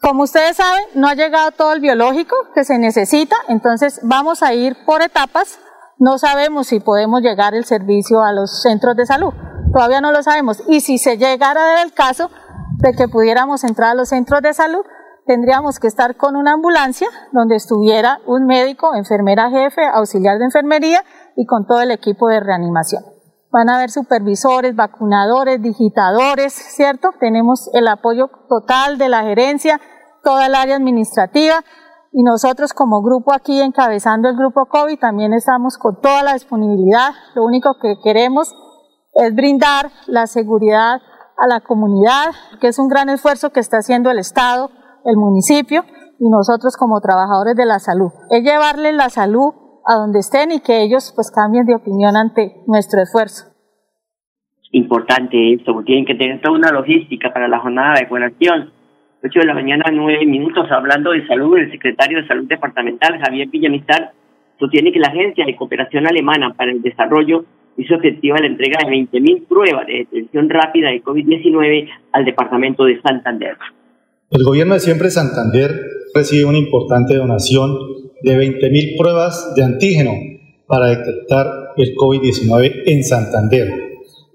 Como 0.00 0.24
ustedes 0.24 0.56
saben, 0.56 0.84
no 0.94 1.08
ha 1.08 1.14
llegado 1.14 1.50
todo 1.52 1.72
el 1.72 1.80
biológico 1.80 2.36
que 2.54 2.64
se 2.64 2.78
necesita, 2.78 3.36
entonces 3.48 4.00
vamos 4.02 4.42
a 4.42 4.52
ir 4.52 4.76
por 4.84 5.02
etapas. 5.02 5.58
No 5.98 6.18
sabemos 6.18 6.68
si 6.68 6.80
podemos 6.80 7.22
llegar 7.22 7.54
el 7.54 7.64
servicio 7.64 8.22
a 8.22 8.32
los 8.32 8.62
centros 8.62 8.94
de 8.94 9.06
salud, 9.06 9.32
todavía 9.72 10.00
no 10.00 10.12
lo 10.12 10.22
sabemos. 10.22 10.62
Y 10.68 10.82
si 10.82 10.98
se 10.98 11.16
llegara 11.16 11.82
el 11.82 11.92
caso 11.92 12.30
de 12.76 12.92
que 12.92 13.08
pudiéramos 13.08 13.64
entrar 13.64 13.90
a 13.90 13.94
los 13.94 14.10
centros 14.10 14.42
de 14.42 14.54
salud, 14.54 14.84
tendríamos 15.28 15.78
que 15.78 15.86
estar 15.86 16.16
con 16.16 16.36
una 16.36 16.54
ambulancia 16.54 17.06
donde 17.32 17.54
estuviera 17.54 18.18
un 18.26 18.46
médico, 18.46 18.94
enfermera 18.94 19.50
jefe, 19.50 19.82
auxiliar 19.86 20.38
de 20.38 20.46
enfermería 20.46 21.04
y 21.36 21.44
con 21.44 21.66
todo 21.66 21.82
el 21.82 21.90
equipo 21.90 22.28
de 22.28 22.40
reanimación. 22.40 23.02
Van 23.52 23.68
a 23.68 23.76
haber 23.76 23.90
supervisores, 23.90 24.74
vacunadores, 24.74 25.60
digitadores, 25.60 26.54
¿cierto? 26.54 27.10
Tenemos 27.20 27.68
el 27.74 27.88
apoyo 27.88 28.30
total 28.48 28.96
de 28.96 29.10
la 29.10 29.22
gerencia, 29.22 29.78
toda 30.24 30.46
el 30.46 30.54
área 30.54 30.76
administrativa 30.76 31.62
y 32.10 32.22
nosotros 32.22 32.72
como 32.72 33.02
grupo 33.02 33.34
aquí 33.34 33.60
encabezando 33.60 34.30
el 34.30 34.36
grupo 34.36 34.64
COVID 34.64 34.98
también 34.98 35.34
estamos 35.34 35.76
con 35.76 36.00
toda 36.00 36.22
la 36.22 36.32
disponibilidad. 36.32 37.10
Lo 37.34 37.44
único 37.44 37.76
que 37.82 37.96
queremos 38.02 38.54
es 39.12 39.34
brindar 39.34 39.90
la 40.06 40.26
seguridad 40.26 41.02
a 41.36 41.46
la 41.46 41.60
comunidad, 41.60 42.30
que 42.62 42.68
es 42.68 42.78
un 42.78 42.88
gran 42.88 43.10
esfuerzo 43.10 43.50
que 43.50 43.60
está 43.60 43.76
haciendo 43.76 44.10
el 44.10 44.18
Estado, 44.18 44.70
el 45.04 45.16
municipio 45.16 45.84
y 46.18 46.28
nosotros 46.28 46.76
como 46.76 47.00
trabajadores 47.00 47.54
de 47.54 47.66
la 47.66 47.78
salud. 47.78 48.10
Es 48.30 48.42
llevarles 48.42 48.94
la 48.94 49.08
salud 49.08 49.54
a 49.86 49.94
donde 49.94 50.20
estén 50.20 50.52
y 50.52 50.60
que 50.60 50.82
ellos 50.82 51.12
pues 51.14 51.30
cambien 51.30 51.64
de 51.66 51.74
opinión 51.74 52.16
ante 52.16 52.62
nuestro 52.66 53.00
esfuerzo. 53.00 53.46
Importante 54.72 55.54
esto, 55.54 55.72
porque 55.72 55.86
tienen 55.86 56.04
que 56.04 56.14
tener 56.14 56.42
toda 56.42 56.58
una 56.58 56.70
logística 56.70 57.32
para 57.32 57.48
la 57.48 57.58
jornada 57.58 57.94
de 57.94 58.02
vacunación. 58.04 58.70
8 59.24 59.40
de 59.40 59.46
la 59.46 59.54
mañana, 59.54 59.84
9 59.90 60.26
minutos, 60.26 60.70
hablando 60.70 61.10
de 61.12 61.26
salud, 61.26 61.56
el 61.56 61.72
secretario 61.72 62.20
de 62.20 62.28
Salud 62.28 62.46
Departamental, 62.46 63.18
Javier 63.18 63.48
Villamizar, 63.48 64.12
sostiene 64.58 64.92
que 64.92 65.00
la 65.00 65.08
Agencia 65.08 65.44
de 65.44 65.56
Cooperación 65.56 66.06
Alemana 66.06 66.52
para 66.54 66.70
el 66.70 66.82
Desarrollo 66.82 67.44
hizo 67.78 67.94
efectiva 67.94 68.38
la 68.38 68.46
entrega 68.46 68.78
de 68.84 68.92
20.000 68.92 69.46
pruebas 69.48 69.86
de 69.86 69.98
detención 69.98 70.50
rápida 70.50 70.90
de 70.90 71.02
COVID-19 71.02 71.88
al 72.12 72.24
departamento 72.24 72.84
de 72.84 73.00
Santander. 73.00 73.56
El 74.30 74.44
gobierno 74.44 74.74
de 74.74 74.80
Siempre 74.80 75.10
Santander 75.10 75.74
recibe 76.12 76.44
una 76.44 76.58
importante 76.58 77.14
donación 77.16 77.78
de 78.20 78.36
20.000 78.36 78.98
pruebas 78.98 79.54
de 79.56 79.64
antígeno 79.64 80.12
para 80.66 80.88
detectar 80.88 81.72
el 81.78 81.94
COVID-19 81.94 82.82
en 82.84 83.04
Santander. 83.04 83.68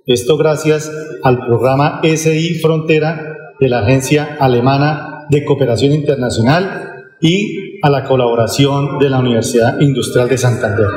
Esto 0.08 0.36
gracias 0.36 0.92
al 1.22 1.46
programa 1.46 2.02
SI 2.04 2.56
Frontera 2.56 3.38
de 3.60 3.70
la 3.70 3.82
Agencia 3.82 4.36
Alemana 4.40 5.28
de 5.30 5.46
Cooperación 5.46 5.94
Internacional 5.94 7.06
y 7.22 7.80
a 7.84 7.92
la 7.92 8.04
colaboración 8.06 8.98
de 8.98 9.12
la 9.12 9.20
Universidad 9.20 9.80
Industrial 9.80 10.28
de 10.28 10.40
Santander. 10.40 10.88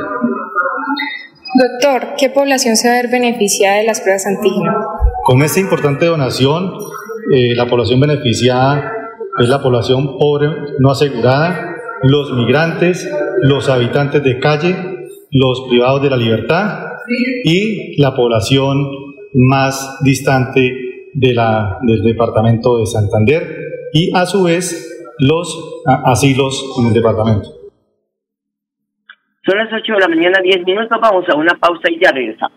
Doctor, 1.53 2.15
¿qué 2.17 2.31
población 2.31 2.75
se 2.75 2.87
va 2.87 2.95
a 2.95 3.01
ver 3.03 3.11
beneficiada 3.11 3.77
de 3.77 3.83
las 3.83 4.01
pruebas 4.01 4.25
antígenas? 4.25 4.75
Con 5.23 5.43
esta 5.43 5.59
importante 5.59 6.07
donación, 6.07 6.71
eh, 7.33 7.55
la 7.55 7.67
población 7.67 7.99
beneficiada 7.99 8.91
es 9.39 9.49
la 9.49 9.61
población 9.61 10.17
pobre 10.17 10.49
no 10.79 10.91
asegurada, 10.91 11.75
los 12.03 12.31
migrantes, 12.33 13.09
los 13.41 13.69
habitantes 13.69 14.23
de 14.23 14.39
calle, 14.39 14.75
los 15.31 15.67
privados 15.69 16.01
de 16.01 16.09
la 16.09 16.17
libertad 16.17 16.85
y 17.43 18.01
la 18.01 18.15
población 18.15 18.89
más 19.33 19.99
distante 20.03 21.09
de 21.13 21.33
la, 21.33 21.79
del 21.81 22.03
departamento 22.03 22.77
de 22.77 22.85
Santander 22.85 23.43
y 23.93 24.15
a 24.15 24.25
su 24.25 24.43
vez 24.43 25.05
los 25.19 25.81
asilos 26.05 26.77
en 26.79 26.87
el 26.87 26.93
departamento. 26.93 27.49
Son 29.45 29.57
las 29.57 29.71
8 29.71 29.93
de 29.93 29.99
la 29.99 30.07
mañana, 30.09 30.39
10 30.43 30.65
minutos, 30.65 30.97
vamos 31.01 31.25
a 31.29 31.37
una 31.37 31.53
pausa 31.59 31.89
y 31.89 32.03
ya 32.03 32.11
regresamos. 32.11 32.56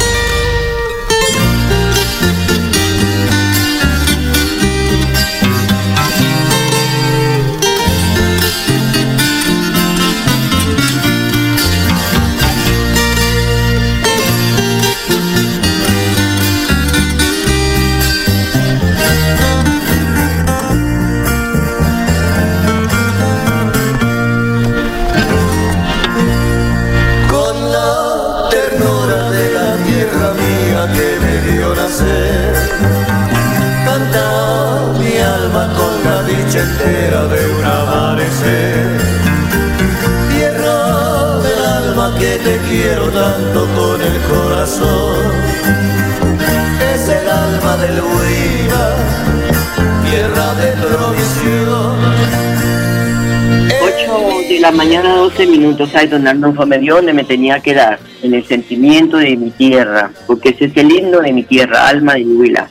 De 54.19 54.59
la 54.59 54.71
mañana, 54.71 55.15
12 55.15 55.47
minutos. 55.47 55.95
Ay, 55.95 56.07
don 56.07 56.27
Arnulfo, 56.27 56.65
me 56.65 56.79
dio 56.79 56.95
donde 56.95 57.13
me 57.13 57.23
tenía 57.23 57.59
que 57.59 57.73
dar, 57.73 57.99
en 58.21 58.33
el 58.33 58.43
sentimiento 58.45 59.17
de 59.17 59.37
mi 59.37 59.51
tierra, 59.51 60.11
porque 60.27 60.49
ese 60.49 60.65
es 60.65 60.77
el 60.77 60.91
himno 60.91 61.19
de 61.19 61.31
mi 61.31 61.43
tierra, 61.43 61.87
alma 61.87 62.15
del 62.15 62.27
Huila. 62.27 62.67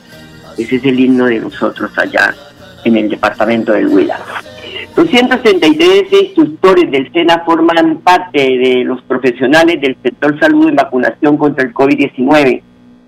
Ese 0.57 0.75
es 0.75 0.85
el 0.85 0.99
himno 0.99 1.25
de 1.25 1.39
nosotros 1.39 1.91
allá 1.97 2.35
en 2.83 2.97
el 2.97 3.09
departamento 3.09 3.73
del 3.73 3.87
Huila. 3.87 4.19
233 4.95 6.11
instructores 6.11 6.91
del 6.91 7.11
SENA 7.11 7.43
forman 7.45 7.97
parte 7.99 8.39
de 8.39 8.83
los 8.83 9.01
profesionales 9.03 9.79
del 9.81 9.97
sector 10.03 10.39
salud 10.39 10.69
en 10.69 10.75
vacunación 10.75 11.37
contra 11.37 11.65
el 11.65 11.73
COVID-19. 11.73 12.61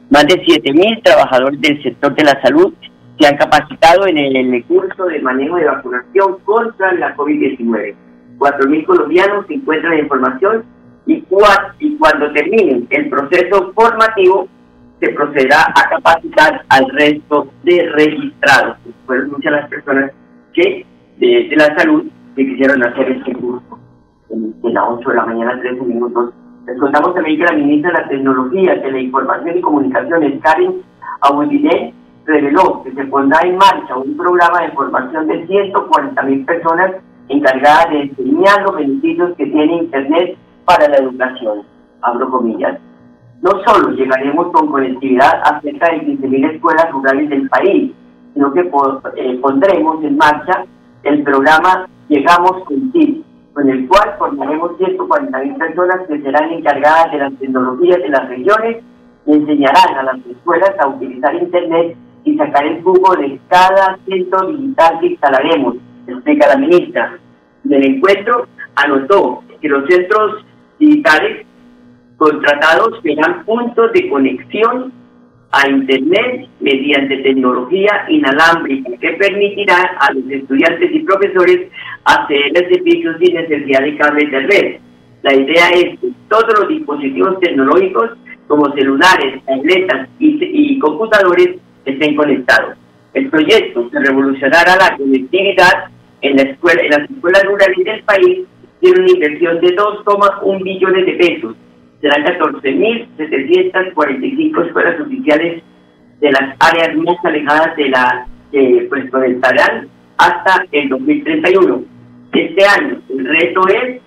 Más 0.10 0.26
de 0.28 0.44
7.000 0.44 1.04
trabajadores 1.04 1.60
del 1.62 1.84
sector 1.84 2.16
de 2.16 2.24
la 2.24 2.42
salud 2.42 2.74
se 3.20 3.28
han 3.28 3.38
capacitado 3.38 4.08
en 4.08 4.18
el 4.18 4.64
curso 4.64 5.06
de 5.06 5.20
manejo 5.20 5.58
de 5.58 5.66
vacunación 5.66 6.38
contra 6.46 6.94
la 6.94 7.16
COVID-19. 7.16 7.96
4.000 8.44 8.86
colombianos 8.86 9.46
se 9.48 9.54
encuentran 9.56 9.94
en 9.94 10.08
formación 10.08 10.64
y, 11.06 11.22
cua- 11.24 11.74
y 11.80 11.96
cuando 11.98 12.32
terminen 12.34 12.88
el 12.90 13.10
proceso 13.10 13.72
formativo 13.74 14.48
se 15.00 15.10
procederá 15.10 15.62
a 15.76 15.90
capacitar 15.90 16.62
al 16.70 16.86
resto 16.92 17.48
de 17.64 17.90
registrados. 17.94 18.78
Fueron 19.06 19.32
muchas 19.32 19.52
las 19.54 19.70
personas 19.70 20.12
que 20.54 20.86
de, 21.20 21.48
de 21.50 21.56
la 21.56 21.76
salud 21.78 22.04
que 22.36 22.46
quisieron 22.48 22.84
hacer 22.84 23.12
este 23.12 23.34
curso 23.34 23.80
en, 24.30 24.54
en 24.64 24.74
las 24.74 24.84
8 24.88 25.10
de 25.10 25.16
la 25.16 25.26
mañana, 25.26 25.60
13 25.62 25.82
minutos. 25.84 26.34
Les 26.66 26.80
contamos 26.80 27.14
también 27.16 27.38
que 27.38 27.44
la 27.46 27.54
ministra 27.54 27.92
de 27.92 27.98
la 28.02 28.08
Tecnología, 28.10 28.82
Teleinformación 28.82 29.58
y 29.58 29.62
Comunicaciones, 29.62 30.42
Karen 30.42 30.82
Abudiné, 31.22 31.94
reveló 32.26 32.82
que 32.84 32.92
se 32.94 33.04
pondrá 33.06 33.40
en 33.44 33.58
marcha 33.58 33.98
un 33.98 34.16
programa 34.16 34.62
de 34.62 34.72
formación 34.72 35.28
de 35.28 35.46
140 35.46 36.24
mil 36.24 36.46
personas 36.46 36.92
encargadas 37.30 37.90
de 37.90 38.02
enseñar 38.04 38.62
los 38.64 38.76
beneficios 38.76 39.36
que 39.38 39.46
tiene 39.46 39.78
Internet 39.78 40.38
para 40.66 40.88
la 40.88 40.98
educación. 40.98 41.64
Abro 42.02 42.30
comillas. 42.30 42.80
No 43.42 43.52
solo 43.66 43.92
llegaremos 43.92 44.52
con 44.52 44.72
conectividad 44.72 45.42
a 45.44 45.60
cerca 45.62 45.92
de 45.92 46.06
15.000 46.08 46.56
escuelas 46.56 46.92
rurales 46.92 47.30
del 47.30 47.50
país, 47.50 47.92
sino 48.34 48.54
que 48.54 48.62
eh, 48.62 49.40
pondremos 49.42 50.04
en 50.04 50.18
marcha 50.18 50.66
el 51.04 51.24
programa 51.24 51.88
Llegamos 52.08 52.64
Contigo, 52.64 53.24
con 53.54 53.70
el 53.70 53.88
cual 53.88 54.16
formaremos 54.18 54.72
140.000 54.80 55.58
personas 55.58 56.08
que 56.08 56.22
serán 56.22 56.52
encargadas 56.52 57.12
de 57.12 57.18
las 57.18 57.34
tecnologías 57.34 58.00
de 58.00 58.10
las 58.10 58.30
regiones 58.30 58.84
y 59.26 59.32
enseñarán 59.34 59.98
a 59.98 60.04
las 60.04 60.26
escuelas 60.26 60.72
a 60.80 60.88
utilizar 60.88 61.36
Internet 61.36 61.98
y 62.24 62.38
sacar 62.38 62.66
el 62.66 62.82
jugo 62.84 63.16
de 63.16 63.40
cada 63.50 63.98
centro 64.06 64.48
digital 64.48 65.00
que 65.00 65.08
instalaremos, 65.08 65.76
explica 66.08 66.48
la 66.48 66.58
ministra. 66.58 67.18
En 67.66 67.74
el 67.74 67.86
encuentro 67.96 68.48
anotó 68.76 69.44
que 69.62 69.70
los 69.70 69.88
centros 69.88 70.46
digitales 70.80 71.46
contratados 72.18 73.00
serán 73.02 73.44
puntos 73.46 73.92
de 73.94 74.10
conexión 74.10 74.92
a 75.52 75.70
Internet 75.70 76.48
mediante 76.60 77.18
tecnología 77.18 78.06
inalámbrica 78.10 78.90
que 79.00 79.12
permitirá 79.12 79.98
a 80.00 80.12
los 80.14 80.24
estudiantes 80.30 80.90
y 80.94 81.00
profesores 81.00 81.70
acceder 82.06 82.52
a 82.58 82.70
servicios 82.74 83.18
sin 83.20 83.36
necesidad 83.36 83.82
de 83.82 83.98
cables 83.98 84.32
de 84.32 84.40
red. 84.40 84.76
La 85.22 85.34
idea 85.36 85.70
es 85.70 86.00
que 86.00 86.10
todos 86.28 86.60
los 86.60 86.70
dispositivos 86.70 87.40
tecnológicos 87.40 88.12
como 88.48 88.72
celulares, 88.74 89.44
tabletas 89.46 90.10
y, 90.20 90.38
y 90.42 90.80
computadores 90.80 91.56
estén 91.86 92.16
conectados. 92.16 92.76
El 93.14 93.30
proyecto 93.30 93.90
revolucionará 93.92 94.76
la 94.76 94.98
conectividad 94.98 95.93
en, 96.24 96.36
la 96.36 96.44
escuela, 96.44 96.82
en 96.82 96.90
las 96.90 97.10
escuelas 97.10 97.44
rurales 97.44 97.86
del 97.86 98.04
país 98.04 98.40
tiene 98.80 99.00
una 99.00 99.12
inversión 99.12 99.62
de 99.62 99.76
2,1 99.76 100.64
billones 100.64 101.06
de 101.06 101.14
pesos 101.14 101.56
serán 102.04 102.24
14.745 102.26 104.68
escuelas 104.68 105.00
oficiales 105.00 105.64
de 106.20 106.32
las 106.32 106.56
áreas 106.60 106.96
más 106.98 107.16
alejadas 107.24 107.76
de 107.78 107.88
la 107.90 108.28
eh, 108.52 108.86
pues 108.90 109.06
hasta 110.18 110.66
el 110.72 110.90
2031. 110.90 111.84
Este 112.34 112.66
año 112.66 113.00
el 113.10 113.26
reto 113.26 113.62
es 113.70 114.02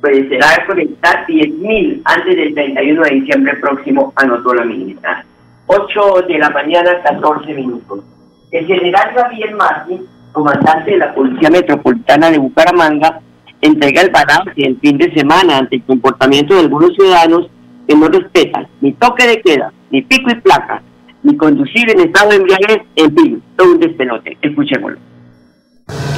pues 0.00 0.28
será 0.28 0.64
conectar 0.66 1.26
10.000 1.26 2.02
antes 2.04 2.36
del 2.36 2.54
31 2.54 3.02
de 3.02 3.10
diciembre 3.16 3.56
próximo, 3.56 4.12
anotó 4.16 4.54
la 4.54 4.64
ministra. 4.64 5.24
8 5.66 6.26
de 6.28 6.38
la 6.38 6.50
mañana, 6.50 7.02
14 7.02 7.52
minutos. 7.52 8.04
El 8.52 8.66
general 8.66 9.12
Javier 9.14 9.54
Martín, 9.56 10.06
comandante 10.32 10.92
de 10.92 10.98
la 10.98 11.14
Policía 11.14 11.50
Metropolitana 11.50 12.30
de 12.30 12.38
Bucaramanga, 12.38 13.20
entrega 13.60 14.02
el 14.02 14.10
balance 14.10 14.52
el 14.56 14.78
fin 14.80 14.98
de 14.98 15.12
semana 15.14 15.58
ante 15.58 15.76
el 15.76 15.82
comportamiento 15.82 16.54
de 16.54 16.60
algunos 16.60 16.94
ciudadanos 16.94 17.48
que 17.86 17.94
no 17.94 18.08
respetan 18.08 18.68
ni 18.80 18.92
toque 18.92 19.26
de 19.26 19.40
queda, 19.40 19.72
ni 19.90 20.02
pico 20.02 20.30
y 20.30 20.34
placa, 20.36 20.82
ni 21.22 21.36
conducir 21.36 21.90
en 21.90 22.00
estado 22.00 22.30
de 22.30 22.36
embriaguez, 22.36 22.82
en 22.96 23.14
fin, 23.14 23.42
todo 23.56 23.72
un 23.72 23.80
despelote. 23.80 24.38
Escuchémoslo. 24.40 24.98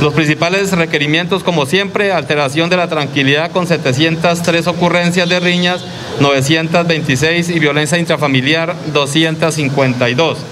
Los 0.00 0.14
principales 0.14 0.76
requerimientos, 0.76 1.44
como 1.44 1.64
siempre, 1.64 2.12
alteración 2.12 2.68
de 2.68 2.76
la 2.76 2.88
tranquilidad 2.88 3.52
con 3.52 3.66
703 3.66 4.66
ocurrencias 4.66 5.28
de 5.28 5.38
riñas, 5.38 5.84
926 6.20 7.50
y 7.50 7.58
violencia 7.60 7.98
intrafamiliar, 7.98 8.74
252. 8.92 10.44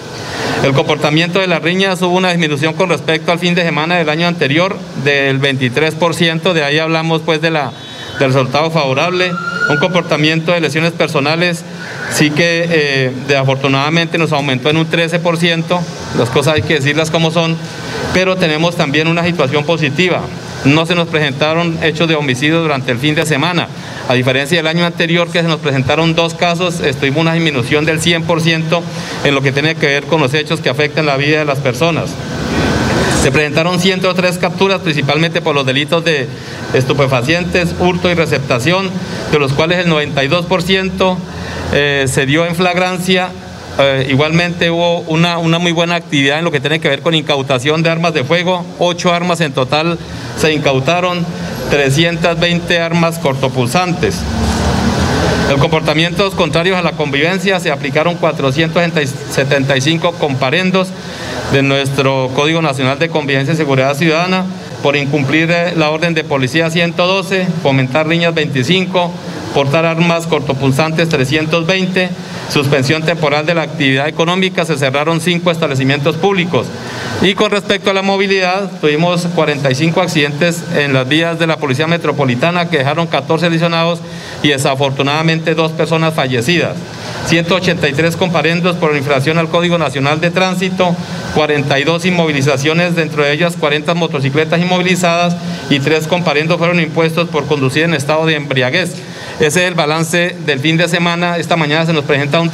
El 0.64 0.72
comportamiento 0.72 1.38
de 1.38 1.46
las 1.46 1.62
riñas 1.62 2.02
hubo 2.02 2.16
una 2.16 2.30
disminución 2.30 2.74
con 2.74 2.90
respecto 2.90 3.32
al 3.32 3.38
fin 3.38 3.54
de 3.54 3.62
semana 3.62 3.96
del 3.96 4.08
año 4.08 4.26
anterior 4.26 4.76
del 5.04 5.40
23%, 5.40 6.52
de 6.52 6.64
ahí 6.64 6.78
hablamos 6.78 7.22
pues 7.22 7.40
de 7.40 7.50
la, 7.50 7.72
del 8.18 8.28
resultado 8.28 8.70
favorable, 8.70 9.32
un 9.70 9.76
comportamiento 9.78 10.52
de 10.52 10.60
lesiones 10.60 10.92
personales 10.92 11.64
sí 12.12 12.30
que 12.30 12.66
eh, 12.68 13.12
desafortunadamente 13.26 14.18
nos 14.18 14.32
aumentó 14.32 14.68
en 14.68 14.76
un 14.76 14.90
13%, 14.90 15.80
las 16.18 16.28
cosas 16.28 16.54
hay 16.54 16.62
que 16.62 16.74
decirlas 16.74 17.10
como 17.10 17.30
son, 17.30 17.56
pero 18.12 18.36
tenemos 18.36 18.76
también 18.76 19.08
una 19.08 19.24
situación 19.24 19.64
positiva. 19.64 20.20
No 20.64 20.84
se 20.84 20.94
nos 20.94 21.08
presentaron 21.08 21.78
hechos 21.82 22.06
de 22.08 22.16
homicidio 22.16 22.60
durante 22.60 22.92
el 22.92 22.98
fin 22.98 23.14
de 23.14 23.24
semana. 23.24 23.68
A 24.10 24.14
diferencia 24.14 24.56
del 24.56 24.66
año 24.66 24.84
anterior 24.84 25.30
que 25.30 25.40
se 25.40 25.46
nos 25.46 25.60
presentaron 25.60 26.16
dos 26.16 26.34
casos, 26.34 26.80
estuvimos 26.80 27.20
una 27.20 27.34
disminución 27.34 27.84
del 27.84 28.00
100% 28.00 28.82
en 29.22 29.34
lo 29.36 29.40
que 29.40 29.52
tiene 29.52 29.76
que 29.76 29.86
ver 29.86 30.02
con 30.06 30.20
los 30.20 30.34
hechos 30.34 30.60
que 30.60 30.68
afectan 30.68 31.06
la 31.06 31.16
vida 31.16 31.38
de 31.38 31.44
las 31.44 31.60
personas. 31.60 32.10
Se 33.22 33.30
presentaron 33.30 33.78
103 33.78 34.38
capturas, 34.38 34.80
principalmente 34.80 35.40
por 35.40 35.54
los 35.54 35.64
delitos 35.64 36.04
de 36.04 36.26
estupefacientes, 36.74 37.76
hurto 37.78 38.10
y 38.10 38.14
receptación, 38.14 38.90
de 39.30 39.38
los 39.38 39.52
cuales 39.52 39.86
el 39.86 39.92
92% 39.92 41.16
eh, 41.72 42.06
se 42.08 42.26
dio 42.26 42.44
en 42.46 42.56
flagrancia 42.56 43.30
eh, 43.78 44.08
igualmente 44.10 44.70
hubo 44.70 45.00
una, 45.00 45.38
una, 45.38 45.58
muy 45.58 45.72
buena 45.72 45.94
actividad 45.94 46.38
en 46.38 46.44
lo 46.44 46.50
que 46.50 46.60
tiene 46.60 46.80
que 46.80 46.88
ver 46.88 47.00
con 47.00 47.14
incautación 47.14 47.82
de 47.82 47.90
armas 47.90 48.14
de 48.14 48.24
fuego. 48.24 48.64
Ocho 48.78 49.12
armas 49.12 49.40
en 49.40 49.52
total 49.52 49.98
se 50.36 50.52
incautaron, 50.52 51.24
320 51.70 52.78
armas 52.80 53.18
cortopulsantes. 53.18 54.20
En 55.50 55.58
comportamientos 55.58 56.34
contrarios 56.34 56.78
a 56.78 56.82
la 56.82 56.92
convivencia 56.92 57.58
se 57.58 57.70
aplicaron 57.70 58.16
475 58.16 60.12
comparendos 60.12 60.88
de 61.52 61.62
nuestro 61.62 62.30
Código 62.34 62.62
Nacional 62.62 62.98
de 62.98 63.08
Convivencia 63.08 63.54
y 63.54 63.56
Seguridad 63.56 63.96
Ciudadana 63.96 64.44
por 64.82 64.96
incumplir 64.96 65.50
eh, 65.50 65.74
la 65.76 65.90
orden 65.90 66.14
de 66.14 66.24
policía 66.24 66.70
112, 66.70 67.46
fomentar 67.62 68.08
riñas 68.08 68.34
25, 68.34 69.10
portar 69.54 69.84
armas 69.84 70.26
cortopulsantes 70.26 71.08
320, 71.08 72.08
suspensión 72.50 73.02
temporal 73.02 73.46
de 73.46 73.54
la 73.54 73.62
actividad 73.62 74.08
económica, 74.08 74.64
se 74.64 74.76
cerraron 74.76 75.20
cinco 75.20 75.50
establecimientos 75.50 76.16
públicos. 76.16 76.66
Y 77.22 77.34
con 77.34 77.50
respecto 77.50 77.90
a 77.90 77.94
la 77.94 78.02
movilidad, 78.02 78.70
tuvimos 78.80 79.26
45 79.34 80.00
accidentes 80.00 80.62
en 80.74 80.92
las 80.92 81.06
vías 81.06 81.38
de 81.38 81.46
la 81.46 81.58
Policía 81.58 81.86
Metropolitana 81.86 82.68
que 82.68 82.78
dejaron 82.78 83.06
14 83.06 83.50
lesionados 83.50 84.00
y 84.42 84.48
desafortunadamente 84.48 85.54
dos 85.54 85.72
personas 85.72 86.14
fallecidas. 86.14 86.76
183 87.26 88.16
comparendos 88.16 88.76
por 88.76 88.96
infracción 88.96 89.38
al 89.38 89.48
Código 89.48 89.78
Nacional 89.78 90.20
de 90.20 90.30
Tránsito, 90.30 90.94
42 91.34 92.06
inmovilizaciones, 92.06 92.96
dentro 92.96 93.22
de 93.22 93.32
ellas 93.32 93.56
40 93.58 93.94
motocicletas 93.94 94.60
inmovilizadas 94.60 95.36
y 95.68 95.78
tres 95.78 96.06
comparendos 96.06 96.58
fueron 96.58 96.80
impuestos 96.80 97.28
por 97.28 97.46
conducir 97.46 97.84
en 97.84 97.94
estado 97.94 98.26
de 98.26 98.34
embriaguez. 98.34 98.94
Ese 99.38 99.62
es 99.62 99.68
el 99.68 99.74
balance 99.74 100.36
del 100.44 100.58
fin 100.60 100.76
de 100.76 100.88
semana. 100.88 101.38
Esta 101.38 101.56
mañana 101.56 101.86
se 101.86 101.92
nos 101.92 102.04
presenta 102.04 102.40
un, 102.40 102.50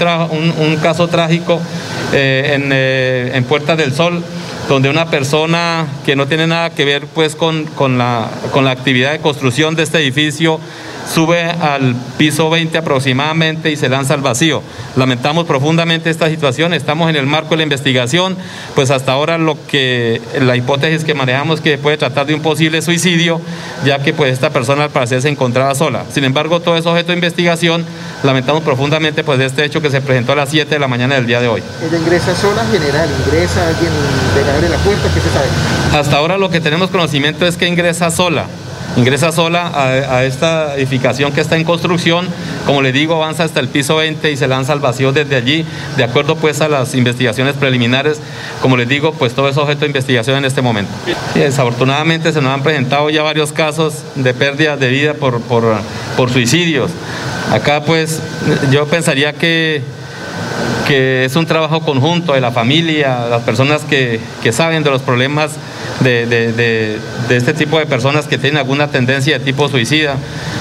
caso 0.82 1.08
trágico 1.08 1.60
eh, 2.12 2.52
en, 2.54 2.70
eh, 2.72 3.32
en 3.34 3.44
Puerta 3.44 3.76
del 3.76 3.92
Sol 3.92 4.22
donde 4.68 4.90
una 4.90 5.06
persona 5.06 5.86
que 6.04 6.16
no 6.16 6.26
tiene 6.26 6.46
nada 6.48 6.70
que 6.70 6.84
ver 6.84 7.06
pues 7.06 7.36
con 7.36 7.98
la 7.98 8.30
actividad 8.68 9.12
de 9.12 9.20
construcción 9.20 9.76
de 9.76 9.84
este 9.84 9.98
edificio 9.98 10.60
sube 11.12 11.42
al 11.42 11.94
piso 12.18 12.50
20 12.50 12.76
aproximadamente 12.78 13.70
y 13.70 13.76
se 13.76 13.88
lanza 13.88 14.14
al 14.14 14.20
vacío. 14.20 14.62
Lamentamos 14.96 15.46
profundamente 15.46 16.10
esta 16.10 16.28
situación, 16.28 16.74
estamos 16.74 17.08
en 17.10 17.16
el 17.16 17.26
marco 17.26 17.50
de 17.50 17.58
la 17.58 17.62
investigación, 17.62 18.36
pues 18.74 18.90
hasta 18.90 19.12
ahora 19.12 19.38
lo 19.38 19.56
que 19.66 20.20
la 20.40 20.56
hipótesis 20.56 21.04
que 21.04 21.14
manejamos 21.14 21.60
que 21.60 21.78
puede 21.78 21.96
tratar 21.96 22.26
de 22.26 22.34
un 22.34 22.42
posible 22.42 22.82
suicidio, 22.82 23.40
ya 23.84 24.00
que 24.00 24.12
pues 24.12 24.32
esta 24.32 24.50
persona 24.50 24.84
al 24.84 24.90
parecer 24.90 25.22
se 25.22 25.28
encontraba 25.28 25.74
sola. 25.74 26.04
Sin 26.10 26.24
embargo, 26.24 26.60
todo 26.60 26.76
es 26.76 26.86
objeto 26.86 27.08
de 27.08 27.14
investigación, 27.14 27.84
lamentamos 28.22 28.62
profundamente 28.62 29.24
pues 29.24 29.40
este 29.40 29.64
hecho 29.64 29.80
que 29.80 29.90
se 29.90 30.00
presentó 30.00 30.32
a 30.32 30.36
las 30.36 30.50
7 30.50 30.68
de 30.68 30.78
la 30.78 30.88
mañana 30.88 31.14
del 31.14 31.26
día 31.26 31.40
de 31.40 31.48
hoy. 31.48 31.62
¿Ella 31.86 31.98
ingresa 31.98 32.34
sola, 32.34 32.64
general? 32.70 33.08
¿Ingresa 33.26 33.68
alguien 33.68 33.90
de 34.34 34.68
la 34.68 34.76
puerta? 34.78 35.08
¿Qué 35.14 35.20
se 35.20 35.30
sabe? 35.30 35.98
Hasta 35.98 36.16
ahora 36.16 36.38
lo 36.38 36.50
que 36.50 36.60
tenemos 36.60 36.90
conocimiento 36.90 37.46
es 37.46 37.56
que 37.56 37.66
ingresa 37.66 38.10
sola 38.10 38.46
ingresa 38.96 39.32
sola 39.32 39.70
a, 39.74 40.24
esta 40.24 40.76
edificación 40.76 41.32
que 41.32 41.40
está 41.40 41.56
en 41.56 41.64
construcción, 41.64 42.26
como 42.64 42.82
le 42.82 42.92
digo, 42.92 43.14
avanza 43.14 43.44
hasta 43.44 43.60
el 43.60 43.68
piso 43.68 43.96
20 43.96 44.30
y 44.30 44.36
se 44.36 44.48
lanza 44.48 44.72
al 44.72 44.80
vacío 44.80 45.12
desde 45.12 45.36
allí, 45.36 45.66
de 45.96 46.04
acuerdo 46.04 46.36
pues 46.36 46.60
a 46.60 46.68
las 46.68 46.94
investigaciones 46.94 47.54
preliminares, 47.54 48.20
como 48.62 48.76
les 48.76 48.88
digo, 48.88 49.12
pues 49.12 49.34
todo 49.34 49.48
es 49.48 49.56
objeto 49.56 49.80
de 49.80 49.86
investigación 49.86 50.38
en 50.38 50.44
este 50.44 50.62
momento. 50.62 50.90
desafortunadamente 51.34 52.32
se 52.32 52.40
nos 52.40 52.52
han 52.52 52.62
presentado 52.62 53.10
ya 53.10 53.22
varios 53.22 53.52
casos 53.52 53.94
de 54.14 54.32
pérdida 54.32 54.76
de 54.76 54.88
vida 54.88 55.14
por, 55.14 55.40
por, 55.42 56.30
suicidios. 56.30 56.90
Acá 57.52 57.82
pues 57.84 58.20
yo 58.70 58.86
pensaría 58.86 59.32
que 59.32 59.82
que 60.86 61.24
es 61.24 61.34
un 61.34 61.46
trabajo 61.46 61.80
conjunto 61.80 62.34
de 62.34 62.40
la 62.40 62.52
familia, 62.52 63.26
las 63.28 63.42
personas 63.42 63.82
que, 63.82 64.20
que 64.42 64.52
saben 64.52 64.84
de 64.84 64.90
los 64.90 65.02
problemas 65.02 65.50
de, 66.00 66.26
de, 66.26 67.36
este 67.36 67.54
tipo 67.54 67.78
de 67.78 67.86
personas 67.86 68.26
que 68.26 68.38
tienen 68.38 68.58
alguna 68.58 68.88
tendencia 68.88 69.38
de 69.38 69.44
tipo 69.44 69.68
suicida. 69.68 70.16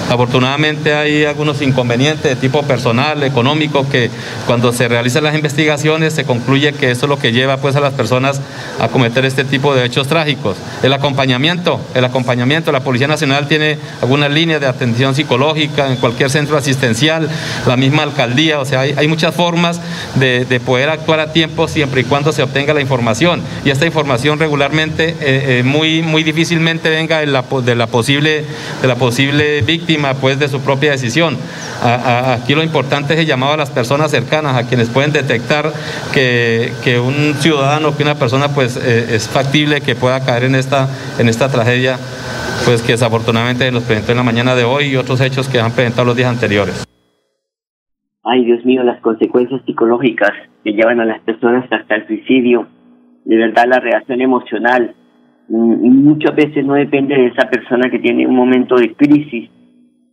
Afortunadamente 0.09 0.93
hay 0.93 1.25
algunos 1.25 1.61
inconvenientes 1.61 2.23
de 2.23 2.35
tipo 2.35 2.63
personal, 2.63 3.23
económico, 3.23 3.87
que 3.89 4.09
cuando 4.45 4.71
se 4.71 4.87
realizan 4.87 5.23
las 5.23 5.35
investigaciones 5.35 6.13
se 6.13 6.25
concluye 6.25 6.73
que 6.73 6.91
eso 6.91 7.05
es 7.05 7.09
lo 7.09 7.19
que 7.19 7.31
lleva 7.31 7.57
pues, 7.57 7.75
a 7.75 7.79
las 7.79 7.93
personas 7.93 8.39
a 8.79 8.87
cometer 8.87 9.25
este 9.25 9.43
tipo 9.43 9.75
de 9.75 9.85
hechos 9.85 10.07
trágicos. 10.07 10.57
El 10.83 10.93
acompañamiento, 10.93 11.79
el 11.93 12.05
acompañamiento, 12.05 12.71
la 12.71 12.81
Policía 12.81 13.07
Nacional 13.07 13.47
tiene 13.47 13.77
algunas 14.01 14.31
líneas 14.31 14.61
de 14.61 14.67
atención 14.67 15.15
psicológica 15.15 15.87
en 15.87 15.97
cualquier 15.97 16.29
centro 16.29 16.57
asistencial, 16.57 17.29
la 17.65 17.77
misma 17.77 18.03
alcaldía, 18.03 18.59
o 18.59 18.65
sea, 18.65 18.81
hay, 18.81 19.07
muchas 19.07 19.35
formas 19.35 19.79
de, 20.15 20.45
de 20.45 20.59
poder 20.59 20.89
actuar 20.89 21.19
a 21.19 21.31
tiempo 21.31 21.67
siempre 21.67 22.01
y 22.01 22.03
cuando 22.03 22.31
se 22.31 22.43
obtenga 22.43 22.73
la 22.73 22.81
información. 22.81 23.41
Y 23.63 23.69
esta 23.69 23.85
información 23.85 24.39
regularmente 24.39 25.15
eh, 25.25 25.59
eh, 25.59 25.63
muy, 25.63 26.01
muy 26.03 26.23
difícilmente 26.23 26.89
venga 26.89 27.19
de 27.19 27.25
la, 27.25 27.43
de 27.63 27.75
la, 27.75 27.87
posible, 27.87 28.43
de 28.81 28.87
la 28.87 28.95
posible 28.95 29.61
víctima 29.61 30.13
pues, 30.13 30.37
de 30.39 30.47
su 30.47 30.61
propia 30.61 30.91
decisión. 30.91 31.35
aquí 31.83 32.53
lo 32.53 32.63
importante 32.63 33.15
es 33.15 33.19
el 33.19 33.25
llamado 33.25 33.53
a 33.53 33.57
las 33.57 33.71
personas 33.71 34.11
cercanas, 34.11 34.55
a 34.55 34.67
quienes 34.67 34.89
pueden 34.89 35.11
detectar 35.11 35.71
que, 36.13 36.71
que 36.83 36.99
un 36.99 37.33
ciudadano, 37.39 37.97
que 37.97 38.03
una 38.03 38.15
persona 38.15 38.49
pues, 38.49 38.77
eh, 38.77 39.15
es 39.15 39.27
factible 39.27 39.81
que 39.81 39.95
pueda 39.95 40.23
caer 40.23 40.43
en 40.43 40.55
esta, 40.55 40.87
en 41.17 41.27
esta 41.27 41.49
tragedia 41.49 41.97
pues 42.65 42.81
que 42.81 42.93
desafortunadamente 42.93 43.71
nos 43.71 43.83
presentó 43.83 44.11
en 44.11 44.17
la 44.17 44.23
mañana 44.23 44.55
de 44.55 44.63
hoy 44.63 44.85
y 44.85 44.95
otros 44.95 45.21
hechos 45.21 45.49
que 45.49 45.59
han 45.59 45.71
presentado 45.71 46.05
los 46.05 46.15
días 46.15 46.29
anteriores. 46.29 46.85
Ay, 48.23 48.45
Dios 48.45 48.65
mío, 48.65 48.83
las 48.83 48.99
consecuencias 49.01 49.61
psicológicas 49.65 50.31
que 50.63 50.73
llevan 50.73 50.99
a 50.99 51.05
las 51.05 51.19
personas 51.21 51.65
hasta 51.71 51.95
el 51.95 52.07
suicidio, 52.07 52.67
de 53.23 53.37
verdad 53.37 53.65
la 53.67 53.79
reacción 53.79 54.21
emocional, 54.21 54.95
muchas 55.49 56.35
veces 56.35 56.65
no 56.65 56.73
depende 56.73 57.15
de 57.15 57.27
esa 57.27 57.49
persona 57.49 57.89
que 57.89 57.99
tiene 57.99 58.27
un 58.27 58.35
momento 58.35 58.75
de 58.75 58.93
crisis, 58.93 59.49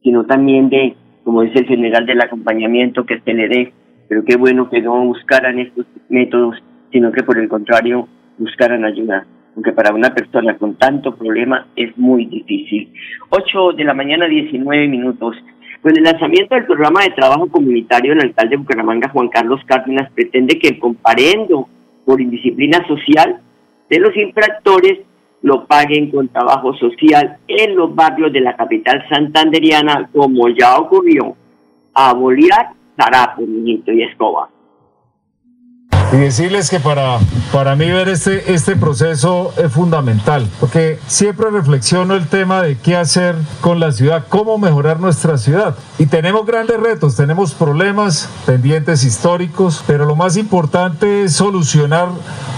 sino 0.03 0.25
también 0.25 0.69
de, 0.69 0.95
como 1.25 1.43
dice 1.43 1.61
el 1.61 1.67
general, 1.67 2.07
del 2.07 2.21
acompañamiento 2.21 3.07
que 3.07 3.21
se 3.21 3.33
le 3.33 3.49
dé. 3.49 3.73
Pero 4.09 4.25
qué 4.25 4.37
bueno 4.37 4.69
que 4.69 4.83
no 4.83 5.05
buscaran 5.07 5.59
estos 5.59 5.87
métodos, 6.09 6.63
sino 6.91 7.13
que 7.13 7.23
por 7.23 7.39
el 7.39 7.49
contrario 7.49 8.09
buscaran 8.39 8.85
ayuda. 8.85 9.27
Aunque 9.55 9.73
para 9.73 9.95
una 9.95 10.15
persona 10.15 10.57
con 10.57 10.77
tanto 10.77 11.15
problema 11.15 11.67
es 11.77 11.97
muy 11.97 12.27
difícil. 12.27 12.93
8 13.31 13.73
de 13.73 13.85
la 13.85 13.95
mañana, 13.95 14.27
19 14.27 14.89
minutos. 14.89 15.37
Con 15.83 15.97
el 15.97 16.05
lanzamiento 16.05 16.55
del 16.55 16.65
programa 16.65 17.03
de 17.03 17.11
trabajo 17.11 17.49
comunitario, 17.49 18.13
el 18.13 18.21
alcalde 18.21 18.51
de 18.51 18.57
Bucaramanga, 18.57 19.09
Juan 19.09 19.29
Carlos 19.29 19.61
Cárdenas, 19.67 20.11
pretende 20.13 20.59
que 20.59 20.69
el 20.69 20.79
comparendo 20.79 21.69
por 22.05 22.21
indisciplina 22.21 22.87
social 22.87 23.41
de 23.91 23.99
los 23.99 24.17
infractores 24.17 25.01
lo 25.43 25.67
paguen 25.67 26.11
con 26.11 26.29
trabajo 26.29 26.75
social 26.75 27.39
en 27.49 27.77
los 27.77 27.95
barrios 27.95 28.33
de 28.33 28.41
la 28.41 28.57
capital 28.57 29.05
santanderiana, 29.09 30.09
como 30.13 30.49
ya 30.49 30.79
ocurrió 30.79 31.37
a 31.95 32.15
Bolívar, 32.15 32.71
Zarapo, 32.97 33.43
Niñito 33.43 33.93
y 33.93 34.03
Escobar. 34.03 34.49
Y 36.13 36.17
decirles 36.17 36.69
que 36.69 36.79
para, 36.79 37.19
para 37.53 37.75
mí 37.75 37.91
ver 37.91 38.09
este, 38.09 38.53
este 38.53 38.77
proceso 38.77 39.55
es 39.57 39.73
fundamental, 39.73 40.47
porque 40.61 40.99
siempre 41.07 41.51
reflexiono 41.51 42.15
el 42.15 42.27
tema 42.27 42.61
de 42.63 42.77
qué 42.77 42.97
hacer 42.97 43.35
con 43.63 43.81
la 43.81 43.93
ciudad, 43.93 44.27
cómo 44.29 44.59
mejorar 44.59 45.01
nuestra 45.01 45.39
ciudad. 45.39 45.75
Y 45.99 46.07
tenemos 46.07 46.45
grandes 46.47 46.79
retos, 46.79 47.17
tenemos 47.17 47.55
problemas 47.55 48.29
pendientes 48.45 49.05
históricos, 49.05 49.83
pero 49.87 50.05
lo 50.05 50.15
más 50.15 50.37
importante 50.37 51.25
es 51.25 51.33
solucionar 51.35 52.09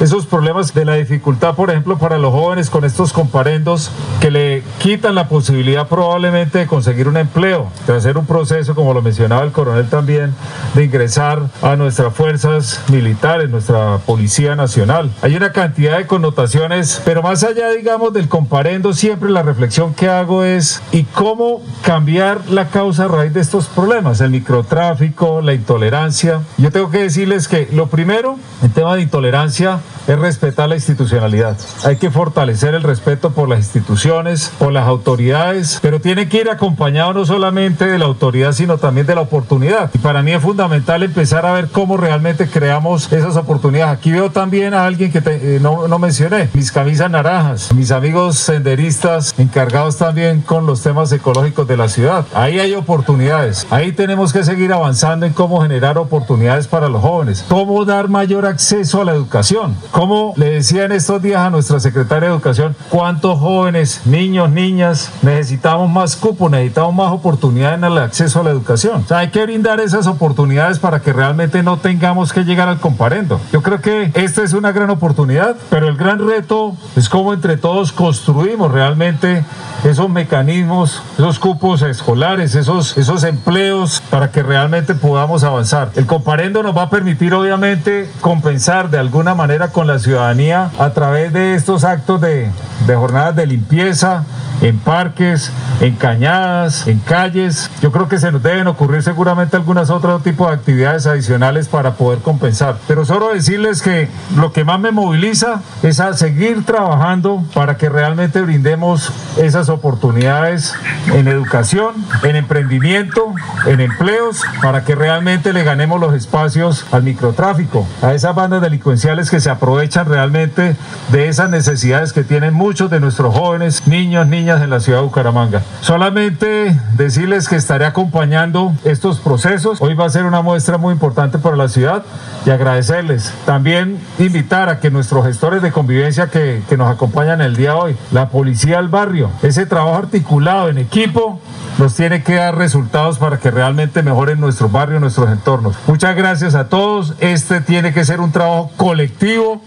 esos 0.01 0.27
problemas 0.27 0.75
de 0.75 0.85
la 0.85 0.95
dificultad, 0.95 1.55
por 1.55 1.71
ejemplo, 1.71 1.97
para 1.97 2.19
los 2.19 2.33
jóvenes 2.33 2.71
con 2.71 2.85
estos 2.85 3.13
comparendos 3.13 3.93
que 4.21 4.31
le 4.33 4.65
quitan 4.79 5.15
la 5.15 5.29
posibilidad 5.29 5.87
probablemente 5.89 6.59
de 6.59 6.67
conseguir 6.67 7.07
un 7.07 7.17
empleo, 7.17 7.71
de 7.87 7.95
hacer 7.95 8.19
un 8.19 8.27
proceso, 8.27 8.75
como 8.75 8.95
lo 8.95 9.03
mencionaba 9.03 9.43
el 9.43 9.53
coronel 9.53 9.89
también, 9.89 10.35
de 10.75 10.85
ingresar 10.85 11.43
a 11.63 11.77
nuestras 11.77 12.13
fuerzas 12.15 12.81
militares, 12.89 13.44
nuestra 13.49 13.99
Policía 13.99 14.57
Nacional. 14.57 15.11
Hay 15.23 15.37
una 15.37 15.53
cantidad 15.53 15.99
de 15.99 16.07
connotaciones, 16.07 17.01
pero 17.05 17.23
más 17.23 17.45
allá, 17.45 17.71
digamos, 17.71 18.13
del 18.13 18.29
comparendo, 18.29 18.93
siempre 18.93 19.31
la 19.31 19.43
reflexión 19.43 19.95
que 19.95 20.09
hago 20.09 20.45
es, 20.45 20.83
¿y 20.93 21.05
cómo 21.05 21.63
cambiar 21.83 22.49
la 22.51 22.69
causa 22.69 23.09
raíz 23.09 23.33
de 23.35 23.41
estos 23.41 23.67
problemas? 23.67 24.21
El 24.21 24.31
microtráfico, 24.31 25.41
la 25.41 25.55
intolerancia. 25.55 26.41
Yo 26.59 26.71
tengo 26.71 26.91
que 26.91 27.03
decirles 27.03 27.49
que 27.49 27.69
lo 27.73 27.89
primero, 27.89 28.39
en 28.63 28.71
tema 28.71 28.95
de 28.97 29.03
intolerancia, 29.03 29.81
es 30.07 30.19
respetar 30.19 30.69
la 30.69 30.75
institucionalidad. 30.75 31.57
Hay 31.85 31.97
que 31.97 32.11
fortalecer 32.11 32.75
el 32.75 32.83
respeto 32.83 33.31
por 33.31 33.49
las 33.49 33.61
instituciones, 33.61 34.53
por 34.59 34.73
las 34.73 34.87
autoridades, 34.87 35.79
pero 35.83 36.01
tiene 36.01 36.29
que 36.29 36.41
ir 36.41 36.51
acompañado 36.51 37.15
no 37.15 37.25
solamente 37.25 37.87
de 37.87 37.99
la 37.99 38.05
autoridad, 38.05 38.53
sino 38.53 38.79
también 38.79 39.07
de 39.07 39.15
la 39.15 39.23
oportunidad. 39.23 39.91
Y 39.95 39.99
para 39.99 40.23
mí 40.23 40.33
es 40.33 40.43
fundamental 40.43 41.03
empezar 41.03 41.47
a 41.47 41.53
ver 41.53 41.69
cómo 41.69 41.97
realmente 41.97 42.49
creamos 42.49 43.11
esas 43.13 43.37
oportunidades. 43.37 43.99
Aquí 43.99 44.13
veo 44.13 44.31
también 44.31 44.75
a 44.75 44.85
alguien 44.85 45.11
que 45.11 45.23
eh, 45.25 45.59
no, 45.61 45.89
no 45.89 45.99
mencioné, 45.99 46.49
mis 46.53 46.71
camisas 46.71 47.11
naranjas, 47.11 47.73
mis 47.73 47.91
amigos 47.91 48.39
senderistas 48.39 49.35
encargados 49.39 49.97
también 49.97 50.43
con 50.43 50.67
los 50.67 50.83
temas 50.83 51.11
ecológicos 51.13 51.67
de 51.67 51.77
la 51.77 51.89
ciudad. 51.89 52.27
Ahí 52.35 52.59
hay 52.59 52.75
oportunidades. 52.75 53.67
Ahí 53.71 53.93
tenemos 53.93 54.33
que 54.33 54.45
seguir 54.45 54.73
avanzando 54.73 55.27
en 55.27 55.33
cómo 55.33 55.63
generar 55.63 55.99
oportunidades 55.99 56.67
para 56.67 56.89
los 56.89 57.01
jóvenes, 57.01 57.45
cómo 57.49 57.85
dar 57.85 58.09
mayor 58.09 58.47
acceso 58.47 59.01
a 59.01 59.05
la 59.05 59.13
educación 59.13 59.75
como 59.95 60.35
le 60.35 60.51
decía 60.51 60.87
en 60.87 60.91
estos 60.91 61.23
días 61.23 61.41
a 61.41 61.51
nuestra 61.51 61.79
secretaria 61.79 62.29
de 62.29 62.35
Educación, 62.35 62.75
cuántos 62.91 63.39
jóvenes, 63.39 64.01
niños, 64.07 64.51
niñas, 64.51 65.13
necesitamos 65.23 65.89
más 65.89 66.17
cupos, 66.17 66.51
necesitamos 66.51 66.93
más 66.97 67.13
oportunidades 67.13 67.79
en 67.79 67.85
el 67.85 67.99
acceso 67.99 68.41
a 68.41 68.43
la 68.43 68.51
educación. 68.51 69.03
O 69.05 69.07
sea, 69.07 69.19
hay 69.19 69.29
que 69.29 69.45
brindar 69.45 69.79
esas 69.79 70.09
oportunidades 70.09 70.81
para 70.81 70.99
que 70.99 71.13
realmente 71.13 71.63
no 71.63 71.77
tengamos 71.77 72.33
que 72.33 72.43
llegar 72.43 72.69
al 72.69 72.81
comparendo. 72.81 73.41
Yo 73.53 73.63
creo 73.63 73.81
que 73.81 74.11
esta 74.15 74.43
es 74.43 74.53
una 74.53 74.73
gran 74.73 74.91
oportunidad, 74.91 75.55
pero 75.71 75.87
el 75.87 75.97
gran 75.97 76.27
reto 76.27 76.75
es 76.97 77.09
cómo 77.09 77.33
entre 77.33 77.57
todos 77.57 77.93
construimos 77.93 78.73
realmente 78.73 79.45
esos 79.85 80.09
mecanismos, 80.09 81.05
esos 81.17 81.39
cupos 81.39 81.83
escolares, 81.83 82.57
esos, 82.57 82.99
esos 82.99 83.23
empleos 83.23 84.03
para 84.11 84.33
que 84.33 84.43
realmente 84.43 84.95
podamos 84.97 85.45
avanzar. 85.45 85.91
El 85.95 86.07
comparendo 86.07 86.65
nos 86.65 86.77
va 86.77 86.83
a 86.83 86.91
permitir 86.91 87.33
obviamente 87.33 88.11
compensar 88.21 88.91
de 88.91 88.99
alguna 88.99 89.37
manera 89.37 89.69
con 89.69 89.84
la 89.87 89.99
ciudadanía 89.99 90.71
a 90.79 90.91
través 90.91 91.33
de 91.33 91.55
estos 91.55 91.85
actos 91.85 92.21
de, 92.21 92.51
de 92.87 92.95
jornadas 92.95 93.37
de 93.37 93.47
limpieza 93.47 94.25
en 94.61 94.79
parques, 94.79 95.51
en 95.81 95.95
cañadas, 95.97 96.87
en 96.87 96.99
calles. 97.01 97.71
Yo 97.83 97.93
creo 97.93 98.09
que 98.09 98.19
se 98.19 98.33
nos 98.33 98.43
deben 98.43 98.67
ocurrir 98.67 99.03
seguramente 99.03 99.57
algunas 99.57 99.91
otros 99.91 100.23
tipos 100.23 100.49
de 100.49 100.55
actividades 100.55 101.07
adicionales 101.07 101.69
para 101.69 101.95
poder 101.95 102.21
compensar. 102.21 102.77
Pero 102.87 103.05
solo 103.05 103.35
decirles 103.35 103.83
que 103.83 104.09
lo 104.37 104.53
que 104.53 104.65
más 104.65 104.81
me 104.81 104.91
moviliza 104.91 105.61
es 105.83 106.01
a 106.01 106.15
seguir 106.15 106.65
trabajando 106.65 107.45
para 107.55 107.77
que 107.77 107.89
realmente 107.89 108.41
brindemos 108.41 109.13
esas 109.37 109.69
oportunidades 109.69 110.75
en 111.13 111.29
educación, 111.29 111.95
en 112.23 112.37
emprendimiento, 112.37 113.35
en 113.67 113.81
empleos, 113.81 114.43
para 114.63 114.85
que 114.85 114.95
realmente 114.95 115.53
le 115.53 115.65
ganemos 115.65 116.01
los 116.01 116.15
espacios 116.15 116.87
al 116.93 117.03
microtráfico, 117.03 117.87
a 118.03 118.15
esas 118.15 118.35
bandas 118.35 118.63
delincuenciales 118.63 119.31
que 119.31 119.41
se 119.41 119.51
aprovechan 119.51 119.74
realmente 120.07 120.77
de 121.11 121.29
esas 121.29 121.51
necesidades 121.51 122.13
que 122.13 122.25
tienen 122.25 122.55
muchos 122.55 122.91
de 122.91 123.01
nuestros 123.01 123.35
jóvenes, 123.35 123.87
niños, 123.87 124.27
niñas 124.27 124.63
en 124.63 124.71
la 124.71 124.81
ciudad 124.81 125.01
de 125.01 125.05
Bucaramanga. 125.05 125.63
Solamente 125.81 126.79
decirles 126.97 127.49
que 127.49 127.57
estaré 127.57 127.85
acompañando 127.85 128.73
estos 128.85 129.21
procesos. 129.21 129.81
Hoy 129.81 129.95
va 129.95 130.07
a 130.07 130.11
ser 130.11 130.25
una 130.25 130.43
muestra 130.43 130.79
muy 130.79 130.93
importante 130.93 131.39
para 131.39 131.57
la 131.57 131.69
ciudad 131.69 132.03
y 132.47 132.51
agradecerles. 132.51 133.33
También 133.47 133.99
invitar 134.19 134.69
a 134.69 134.81
que 134.81 134.91
nuestros 134.91 135.27
gestores 135.27 135.63
de 135.63 135.73
convivencia 135.73 136.29
que, 136.29 136.63
que 136.69 136.77
nos 136.77 136.91
acompañan 136.91 137.41
el 137.41 137.57
día 137.57 137.71
de 137.71 137.77
hoy, 137.77 137.97
la 138.11 138.29
policía 138.29 138.79
al 138.79 138.89
barrio, 138.89 139.31
ese 139.43 139.67
trabajo 139.67 139.97
articulado 139.97 140.69
en 140.69 140.79
equipo 140.79 141.41
nos 141.79 141.95
tiene 141.95 142.23
que 142.23 142.35
dar 142.35 142.57
resultados 142.57 143.19
para 143.19 143.39
que 143.39 143.51
realmente 143.51 144.03
mejoren 144.03 144.41
nuestro 144.41 144.69
barrio, 144.69 145.01
nuestros 145.01 145.31
entornos. 145.31 145.77
Muchas 145.87 146.15
gracias 146.15 146.55
a 146.55 146.69
todos. 146.69 147.15
Este 147.21 147.61
tiene 147.61 147.93
que 147.93 148.05
ser 148.05 148.21
un 148.21 148.33
trabajo 148.33 148.71
colectivo 148.77 149.64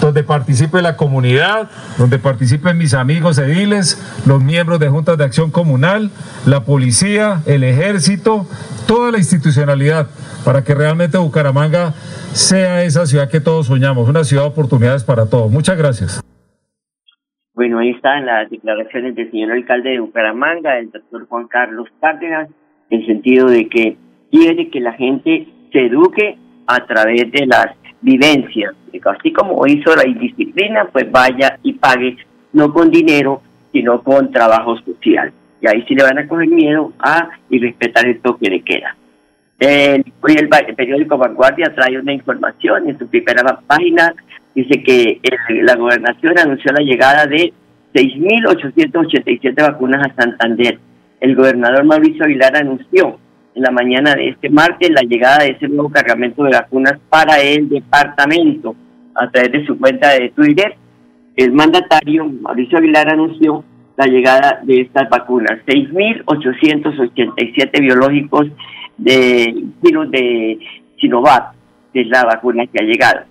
donde 0.00 0.22
participe 0.22 0.80
la 0.82 0.96
comunidad, 0.96 1.68
donde 1.98 2.18
participen 2.18 2.78
mis 2.78 2.94
amigos 2.94 3.38
ediles, 3.38 3.98
los 4.26 4.42
miembros 4.42 4.78
de 4.78 4.88
juntas 4.88 5.18
de 5.18 5.24
acción 5.24 5.50
comunal, 5.50 6.10
la 6.46 6.64
policía, 6.64 7.42
el 7.46 7.64
ejército, 7.64 8.46
toda 8.86 9.10
la 9.10 9.18
institucionalidad, 9.18 10.08
para 10.44 10.62
que 10.62 10.74
realmente 10.74 11.18
Bucaramanga 11.18 11.92
sea 12.32 12.84
esa 12.84 13.06
ciudad 13.06 13.28
que 13.28 13.40
todos 13.40 13.66
soñamos, 13.66 14.08
una 14.08 14.24
ciudad 14.24 14.44
de 14.44 14.48
oportunidades 14.48 15.04
para 15.04 15.28
todos. 15.28 15.50
Muchas 15.50 15.76
gracias. 15.76 16.22
Bueno, 17.54 17.80
ahí 17.80 17.90
están 17.90 18.24
las 18.24 18.48
declaraciones 18.50 19.16
del 19.16 19.30
señor 19.32 19.50
alcalde 19.50 19.90
de 19.90 20.00
Bucaramanga, 20.00 20.78
el 20.78 20.92
doctor 20.92 21.26
Juan 21.26 21.48
Carlos 21.48 21.88
Cárdenas, 22.00 22.48
en 22.88 23.04
sentido 23.04 23.48
de 23.48 23.68
que 23.68 23.96
quiere 24.30 24.70
que 24.70 24.80
la 24.80 24.92
gente 24.92 25.48
se 25.72 25.86
eduque 25.86 26.38
a 26.68 26.86
través 26.86 27.32
de 27.32 27.46
las 27.46 27.74
vivencias. 28.00 28.74
Así 29.04 29.32
como 29.32 29.66
hizo 29.66 29.94
la 29.94 30.06
indisciplina, 30.06 30.86
pues 30.92 31.10
vaya 31.10 31.58
y 31.62 31.74
pague, 31.74 32.16
no 32.52 32.72
con 32.72 32.90
dinero, 32.90 33.42
sino 33.72 34.02
con 34.02 34.30
trabajo 34.30 34.76
social. 34.78 35.32
Y 35.60 35.66
ahí 35.68 35.84
sí 35.86 35.94
le 35.94 36.04
van 36.04 36.18
a 36.18 36.28
coger 36.28 36.48
miedo 36.48 36.92
a 36.98 37.30
y 37.50 37.58
respetar 37.58 38.06
el 38.06 38.20
toque 38.20 38.50
de 38.50 38.60
queda. 38.62 38.96
El, 39.58 40.04
el, 40.28 40.48
periódico 40.76 41.18
Vanguardia 41.18 41.74
trae 41.74 41.98
una 41.98 42.12
información 42.12 42.88
en 42.88 42.98
su 42.98 43.08
primera 43.08 43.60
página 43.66 44.14
dice 44.54 44.82
que 44.82 45.20
la 45.62 45.76
gobernación 45.76 46.38
anunció 46.38 46.72
la 46.72 46.82
llegada 46.82 47.26
de 47.26 47.52
6.887 47.94 49.54
vacunas 49.54 50.06
a 50.06 50.20
Santander. 50.20 50.78
El 51.20 51.36
gobernador 51.36 51.84
Mauricio 51.84 52.24
Aguilar 52.24 52.56
anunció 52.56 53.18
la 53.58 53.70
mañana 53.70 54.14
de 54.14 54.30
este 54.30 54.48
martes 54.50 54.90
la 54.90 55.02
llegada 55.02 55.44
de 55.44 55.50
ese 55.50 55.68
nuevo 55.68 55.90
cargamento 55.90 56.42
de 56.44 56.52
vacunas 56.52 56.98
para 57.08 57.40
el 57.40 57.68
departamento 57.68 58.74
a 59.14 59.30
través 59.30 59.52
de 59.52 59.64
su 59.66 59.78
cuenta 59.78 60.10
de 60.10 60.30
Twitter. 60.30 60.74
El 61.36 61.52
mandatario 61.52 62.26
Mauricio 62.26 62.78
Aguilar 62.78 63.12
anunció 63.12 63.64
la 63.96 64.06
llegada 64.06 64.60
de 64.62 64.80
estas 64.82 65.08
vacunas, 65.08 65.60
6.887 65.66 67.80
biológicos 67.80 68.46
de 68.96 69.64
virus 69.82 70.10
de 70.10 70.58
Sinovac, 71.00 71.52
que 71.92 72.02
es 72.02 72.08
la 72.08 72.24
vacuna 72.24 72.66
que 72.66 72.82
ha 72.82 72.86
llegado 72.86 73.22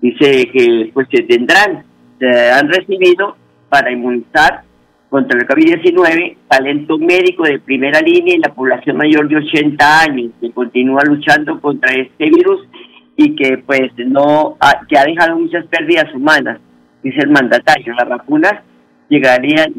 dice 0.00 0.48
que 0.52 0.90
pues 0.92 1.08
se 1.10 1.22
tendrán, 1.22 1.84
se 2.18 2.50
han 2.50 2.68
recibido 2.68 3.36
para 3.68 3.90
inmunizar 3.90 4.62
contra 5.08 5.38
el 5.38 5.46
COVID-19 5.46 6.36
talento 6.48 6.98
médico 6.98 7.44
de 7.44 7.58
primera 7.60 8.00
línea 8.00 8.34
y 8.34 8.38
la 8.38 8.52
población 8.52 8.96
mayor 8.96 9.28
de 9.28 9.36
80 9.36 10.00
años 10.00 10.32
que 10.40 10.50
continúa 10.50 11.02
luchando 11.04 11.60
contra 11.60 11.94
este 11.94 12.24
virus 12.26 12.66
y 13.16 13.34
que 13.34 13.58
pues 13.58 13.92
no 13.96 14.56
ha, 14.60 14.86
que 14.86 14.98
ha 14.98 15.04
dejado 15.04 15.38
muchas 15.38 15.64
pérdidas 15.66 16.12
humanas, 16.14 16.58
dice 17.02 17.20
el 17.20 17.30
mandatario. 17.30 17.94
Las 17.94 18.08
vacunas 18.08 18.54
llegarían 19.08 19.72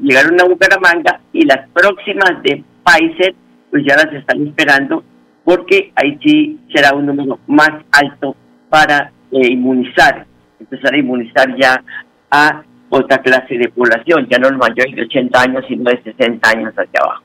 llegaron 0.00 0.40
a 0.40 0.44
Bucaramanga 0.44 1.20
y 1.32 1.44
las 1.44 1.68
próximas 1.70 2.42
de 2.42 2.62
Pfizer 2.84 3.34
pues 3.70 3.84
ya 3.86 3.96
las 3.96 4.12
están 4.14 4.46
esperando 4.46 5.02
porque 5.44 5.92
ahí 5.94 6.18
sí 6.22 6.60
será 6.74 6.94
un 6.94 7.06
número 7.06 7.38
más 7.46 7.70
alto 7.92 8.36
para 8.68 9.12
eh, 9.32 9.48
inmunizar, 9.52 10.26
empezar 10.60 10.94
a 10.94 10.98
inmunizar 10.98 11.56
ya 11.58 11.82
a 12.30 12.62
otra 12.90 13.18
clase 13.18 13.58
de 13.58 13.68
población, 13.68 14.26
ya 14.30 14.38
no 14.38 14.50
los 14.50 14.58
mayores 14.58 14.94
de 14.94 15.02
80 15.02 15.40
años, 15.40 15.64
sino 15.68 15.90
de 15.90 16.02
60 16.02 16.48
años 16.48 16.74
hacia 16.74 17.00
abajo. 17.00 17.22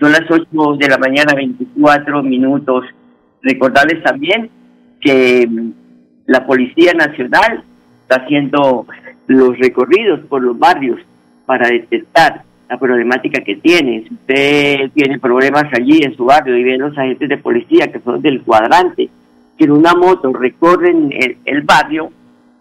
Son 0.00 0.12
las 0.12 0.22
8 0.28 0.76
de 0.78 0.88
la 0.88 0.98
mañana, 0.98 1.34
24 1.34 2.22
minutos. 2.22 2.84
Recordarles 3.42 4.02
también 4.02 4.50
que 5.00 5.46
mm, 5.48 5.70
la 6.26 6.46
Policía 6.46 6.92
Nacional 6.92 7.64
está 8.02 8.22
haciendo 8.22 8.86
los 9.26 9.58
recorridos 9.58 10.20
por 10.28 10.42
los 10.42 10.58
barrios 10.58 11.00
para 11.46 11.68
detectar 11.68 12.42
la 12.68 12.78
problemática 12.78 13.42
que 13.42 13.56
tiene. 13.56 14.04
Si 14.06 14.14
usted 14.14 14.90
tiene 14.94 15.18
problemas 15.18 15.64
allí 15.72 16.00
en 16.02 16.16
su 16.16 16.24
barrio 16.24 16.56
y 16.56 16.64
ve 16.64 16.78
los 16.78 16.96
agentes 16.96 17.28
de 17.28 17.38
policía 17.38 17.90
que 17.90 18.00
son 18.00 18.20
del 18.20 18.42
cuadrante, 18.42 19.08
que 19.56 19.64
en 19.64 19.72
una 19.72 19.94
moto 19.94 20.32
recorren 20.32 21.10
el, 21.44 21.62
barrio, 21.62 22.10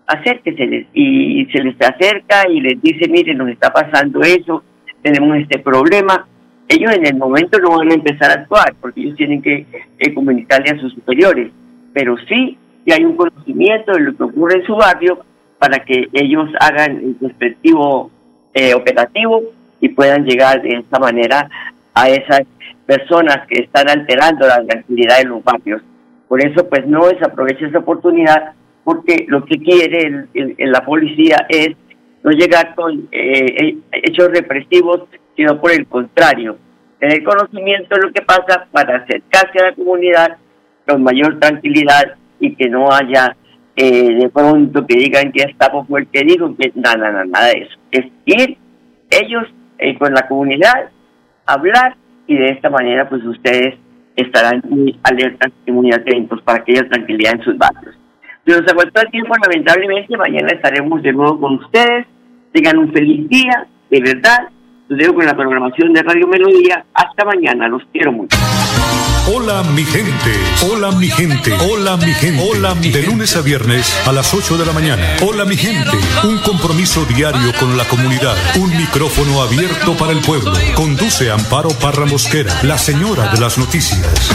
acérquese 0.07 0.87
y 0.93 1.45
se 1.51 1.63
les 1.63 1.75
acerca 1.81 2.49
y 2.49 2.61
les 2.61 2.81
dice, 2.81 3.07
mire, 3.09 3.35
nos 3.35 3.49
está 3.49 3.71
pasando 3.71 4.21
eso, 4.21 4.63
tenemos 5.01 5.37
este 5.37 5.59
problema. 5.59 6.27
Ellos 6.69 6.91
en 6.93 7.05
el 7.05 7.15
momento 7.15 7.59
no 7.59 7.77
van 7.77 7.91
a 7.91 7.93
empezar 7.93 8.31
a 8.31 8.41
actuar 8.41 8.73
porque 8.81 9.01
ellos 9.01 9.15
tienen 9.15 9.41
que 9.41 9.65
comunicarle 10.13 10.71
a 10.71 10.79
sus 10.79 10.93
superiores, 10.93 11.51
pero 11.93 12.17
sí 12.27 12.57
que 12.85 12.93
hay 12.93 13.03
un 13.03 13.15
conocimiento 13.15 13.91
de 13.91 13.99
lo 13.99 14.15
que 14.15 14.23
ocurre 14.23 14.59
en 14.59 14.65
su 14.65 14.75
barrio 14.75 15.19
para 15.59 15.83
que 15.83 16.07
ellos 16.13 16.49
hagan 16.59 16.97
el 16.97 17.17
respectivo 17.19 18.11
eh, 18.53 18.73
operativo 18.73 19.41
y 19.81 19.89
puedan 19.89 20.25
llegar 20.25 20.61
de 20.61 20.77
esta 20.77 20.99
manera 20.99 21.49
a 21.93 22.09
esas 22.09 22.41
personas 22.85 23.45
que 23.47 23.63
están 23.63 23.89
alterando 23.89 24.47
la 24.47 24.63
tranquilidad 24.65 25.17
de 25.17 25.25
los 25.25 25.43
barrios. 25.43 25.81
Por 26.27 26.45
eso, 26.45 26.67
pues 26.69 26.87
no 26.87 27.07
desaproveche 27.07 27.65
esa 27.65 27.79
oportunidad, 27.79 28.53
porque 28.87 29.25
lo 29.27 29.43
que 29.43 29.57
quiere 29.57 30.27
la 30.33 30.85
policía 30.85 31.45
es 31.49 31.75
no 32.23 32.31
llegar 32.31 32.73
con 32.73 33.09
eh, 33.11 33.75
hechos 33.91 34.29
represivos, 34.29 35.01
sino 35.35 35.59
por 35.59 35.73
el 35.73 35.85
contrario, 35.87 36.57
tener 36.97 37.21
conocimiento 37.25 37.93
de 37.95 38.07
lo 38.07 38.13
que 38.13 38.21
pasa 38.21 38.65
para 38.71 38.99
acercarse 38.99 39.59
a 39.59 39.71
la 39.71 39.75
comunidad 39.75 40.37
con 40.87 41.03
mayor 41.03 41.37
tranquilidad 41.37 42.15
y 42.39 42.55
que 42.55 42.69
no 42.69 42.89
haya 42.89 43.35
eh, 43.75 44.15
de 44.21 44.29
pronto 44.29 44.87
que 44.87 44.97
digan 44.97 45.33
que 45.33 45.43
estamos 45.43 45.85
fue 45.85 45.99
el 45.99 46.07
que 46.07 46.21
dijo, 46.21 46.55
que 46.55 46.71
nada, 46.75 47.11
nada, 47.11 47.25
nada 47.25 47.47
de 47.47 47.63
eso. 47.63 47.77
Es 47.91 48.05
ir 48.23 48.57
ellos 49.09 49.47
eh, 49.79 49.97
con 49.97 50.13
la 50.13 50.29
comunidad, 50.29 50.91
hablar 51.45 51.97
y 52.25 52.37
de 52.37 52.51
esta 52.51 52.69
manera 52.69 53.09
pues 53.09 53.21
ustedes 53.25 53.75
estarán 54.15 54.63
muy 54.69 54.97
alertas 55.03 55.51
y 55.65 55.71
muy 55.73 55.91
atentos 55.91 56.41
para 56.43 56.63
que 56.63 56.71
haya 56.71 56.87
tranquilidad 56.87 57.33
en 57.33 57.43
sus 57.43 57.57
barrios. 57.57 57.97
Se 58.47 58.53
nos 58.53 58.71
agotó 58.71 59.01
el 59.01 59.11
tiempo, 59.11 59.33
lamentablemente, 59.43 60.15
mañana 60.15 60.47
estaremos 60.53 61.03
de 61.03 61.11
nuevo 61.11 61.37
con 61.37 61.55
ustedes. 61.55 62.07
Tengan 62.53 62.77
un 62.77 62.93
feliz 62.93 63.27
día, 63.27 63.67
de 63.91 63.99
verdad. 63.99 64.47
Los 64.87 64.97
dejo 64.97 65.15
con 65.15 65.25
la 65.25 65.35
programación 65.35 65.91
de 65.91 66.01
Radio 66.01 66.27
Melodía. 66.27 66.85
Hasta 66.93 67.25
mañana, 67.25 67.67
los 67.67 67.83
quiero 67.91 68.13
mucho. 68.13 68.37
Hola 69.35 69.63
mi 69.75 69.83
gente, 69.83 70.31
hola 70.71 70.91
mi 70.91 71.09
gente, 71.09 71.51
hola 71.69 71.97
mi 71.97 72.13
gente, 72.13 72.41
hola 72.41 72.73
mi 72.75 72.89
De 72.89 73.01
lunes 73.01 73.35
a 73.35 73.41
viernes 73.41 74.01
a 74.07 74.13
las 74.13 74.33
8 74.33 74.57
de 74.57 74.65
la 74.65 74.71
mañana. 74.71 75.03
Hola 75.21 75.43
mi 75.43 75.57
gente, 75.57 75.97
un 76.23 76.37
compromiso 76.37 77.03
diario 77.03 77.51
con 77.59 77.75
la 77.75 77.83
comunidad, 77.83 78.37
un 78.55 78.69
micrófono 78.77 79.41
abierto 79.41 79.97
para 79.97 80.13
el 80.13 80.19
pueblo. 80.19 80.53
Conduce 80.73 81.29
Amparo 81.29 81.71
Parra 81.81 82.05
Mosquera, 82.05 82.53
la 82.63 82.77
señora 82.77 83.27
de 83.33 83.41
las 83.41 83.57
noticias. 83.57 84.31